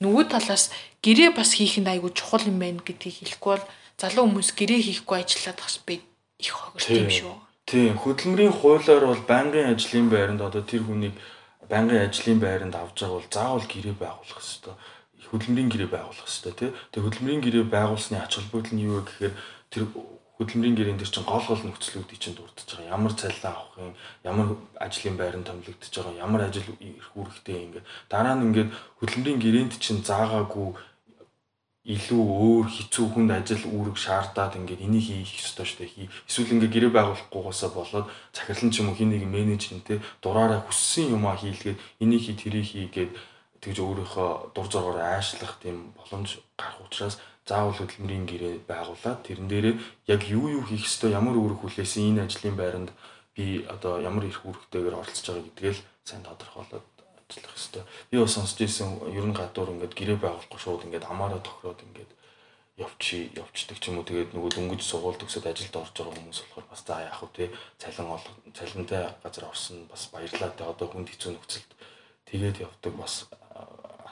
[0.00, 0.72] Нөгөө талаас
[1.04, 3.66] гэрээ бас хийх нь айгүй чухал юм байна гэдгийг хэлэхгүй бол
[4.00, 6.00] залуу хүмүүс гэрээ хийхгүй ажиллаад бас би
[6.40, 7.36] их хогорт юм шүү.
[7.68, 11.16] Тийм хөдөлмөрийн хуулиар бол байнгын ажлын байранд одоо тэр хүнийг
[11.68, 14.74] байнгын ажлын байранд авч байгаа бол заавал гэрээ байгуулах хэрэгтэй.
[15.32, 16.70] Хөдөлмөрийн гэрээ байгуулах хэрэгтэй тий.
[16.92, 19.34] Тэгээ хөдөлмөрийн гэрээ байгуулсны ач холбогдол нь юу вэ гэхээр
[19.72, 19.82] тэр
[20.36, 22.92] хөдөлмөрийн гэрээнд дээр чинь гол гол нөхцлүүдийг чинь дурдж байгаа.
[22.92, 28.36] Ямар цалин авах юм, ямар ажлын байранд томилогдож байгаа, ямар ажил ирэх үүрэгтэй ингээд дараа
[28.36, 28.70] нь ингээд
[29.00, 30.76] хөдөлмөрийн гэрээнд чинь заагаагүй
[31.86, 36.10] илүү өөр хэцүү хүнд ажил үүрэг шаардаад ингээд энийг хийх ёстой шүү дээ.
[36.26, 41.38] Эсвэл ингээд гэрээ байгуулахгүйгээсээ болоод захирлан ч юм уу хин нэг менежменттэй дураараа хүссэн юмаа
[41.38, 43.12] хийлгээд энийг хий тэрийг хийгээд
[43.62, 49.74] тэгж өөрийнхөө дур зоргоор айшлах тийм боломж гарах учраас заавал хөдөлмөрийн гэрээ байгуулад тэрэн дээрээ
[50.12, 52.90] яг юу юу хийх ёстой ямар үүрэг хүлээсэн энэ ажлын байранд
[53.36, 56.86] би одоо ямар их үүрэгтэйгээр оролцож байгаа гэдгээл сайн тодорхойлоод
[57.30, 57.82] ажиллах ёстой.
[58.10, 62.10] Би бас сонсч ирсэн ер нь гадуур ингээд гэрээ байгуулахгүй шууд ингээд амаараа тохироод ингээд
[62.76, 64.08] явчи явцдаг ч юм уу.
[64.08, 68.08] Тэгээд нөгөө дөнгөж сургууль төгсөд ажилд орж байгаа хүмүүс болохоор бас за яах вэ цалин
[68.14, 71.70] олох цалинтай газар орсон бас баярлалаа те одоо хүнд хэцүү нөхцөлд
[72.30, 73.14] тэгээд явдаг бас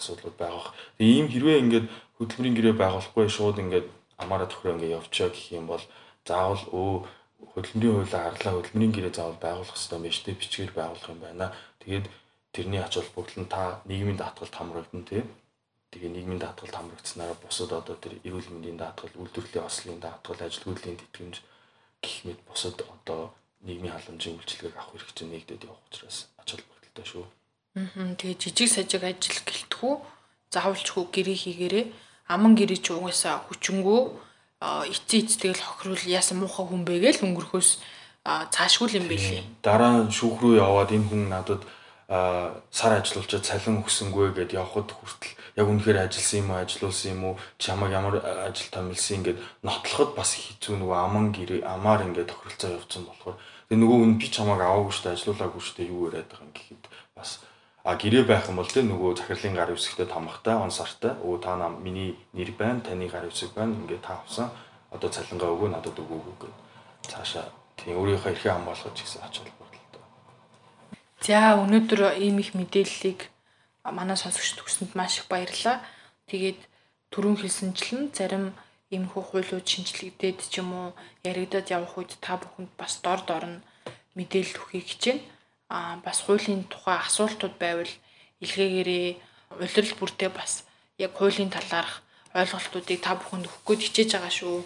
[0.05, 0.73] асуудлууд байгаа.
[1.01, 1.87] Тэгээ ийм хэрвээ ингээд
[2.21, 3.87] хөдөлмөрийн гэрээ байгуулахгүй шууд ингээд
[4.23, 5.85] амаараа тохироо ингээд явчаа гэх юм бол
[6.29, 6.93] заавал өө
[7.53, 11.47] хөдөлмөрийн хуулиар харлаа хөдөлмөрийн гэрээ заавал байгуулах хэрэгтэй юм үү бичгээр байгуулах юм байна.
[11.83, 12.07] Тэгээд
[12.55, 15.23] тэрний ач холбогдол нь та нийгмийн даатгалд хамрагдана тий.
[15.91, 20.99] Тэгээ нийгмийн даатгалд хамрагдсанараа бусад одоо тэр эрүүл мэндийн даатгал, үйлдвэрлэлийн ослын даатгал, ажил хөдлийн
[20.99, 21.37] тэтгэмж
[22.03, 23.35] гэх мэт бусад одоо
[23.67, 27.25] нийгмийн халамжийн үйлчилгээг авах хэрэгтэй нэгдээд явах учраас ач холбогдолтой шүү.
[27.75, 29.95] Аа тэгээ жижиг сажиг ажил гэлтгүү.
[30.55, 31.87] Заавалчгүй гэрээ хийгээрээ
[32.31, 34.01] аман гэрээ ч угаасаа хүчингүү.
[34.63, 37.71] Эцээ эцтэйгэл хохирол яасан муухай хүн бэ гээл өнгөрөхөөс
[38.25, 39.43] цаашгүй юм бэлээ.
[39.61, 41.67] Дараа нь шүүх рүү яваад энэ хүн надад
[42.09, 47.35] сар ажиллаулчаад цалин өгсөнгүй гэд явхад хүртэл яг үнэхээр ажилласан юм уу ажиллуулсан юм уу
[47.59, 53.05] чамаг ямар ажил томилсон ингээд нотлоход бас хэцүү нөгөө аман гэрээ амаар ингээд тохиролцоо явуулсан
[53.09, 53.37] болохоор.
[53.69, 56.53] Тэгээ нөгөө хүн би чамаг аваагүй шүү дээ ажиллуулаагүй шүү дээ юу яриад байгаа юм
[56.57, 56.85] гэхэд
[57.17, 57.31] бас
[57.85, 61.21] А гэрээ байх юм бол тэ нөгөө захирлын гар үсгтэй тамхтай он сартай.
[61.21, 63.77] Өө та нам миний нэр байна, таны гар үсэг байна.
[63.77, 64.49] Ингээ та авсан.
[64.89, 66.57] Одоо цалингаа өгөө надад өгөөгүй гэд.
[67.13, 67.45] Цаашаа
[67.77, 70.03] тийм өөрийнхөө эрхээ хамгаалах гэсэн ач холбогдолтой.
[71.21, 73.29] За өнөөдөр ийм их мэдээллийг
[73.85, 75.85] манай сонсогч төгсөнд маш их баярлалаа.
[76.33, 76.65] Тэгээд
[77.13, 78.57] түрүүн хэлсэнчлэн зарим
[78.89, 80.89] иймэрхүү хуулиуд шинжлэгдээд ч юм уу
[81.21, 83.65] яригадад явах үед та бүхэнд бас дор дор нь
[84.17, 85.34] мэдээлэл өгөхийг хичээнэ
[85.69, 87.93] а бас хуулийн тухай асуултууд байвал
[88.45, 89.09] илгээгээрээ
[89.61, 90.65] улирал бүртээ бас
[90.99, 92.03] яг хуулийн талаарх
[92.35, 94.57] ойлголтуудыг та бүхэнд өгөх гээд хичээж байгаа шүү.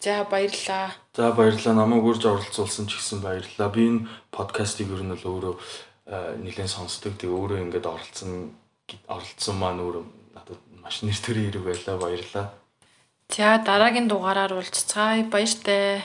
[0.00, 0.94] За баярлалаа.
[1.14, 1.74] За баярлалаа.
[1.74, 3.68] Намайг урьж оролцуулсан ч гэсэн баярлалаа.
[3.72, 5.54] Би энэ подкастыг ер нь л өөрөө
[6.44, 7.18] нэлээд сонсдог.
[7.18, 8.54] Тэгээ өөрөө ингээд оролцсон
[9.08, 10.04] оролцсон маань өөрөө
[10.36, 11.96] надад маш нэр төрийн хэрэг байлаа.
[11.98, 12.46] Баярлалаа.
[13.34, 15.26] За дараагийн дугаараар уулзцаая.
[15.26, 16.04] Баяртай.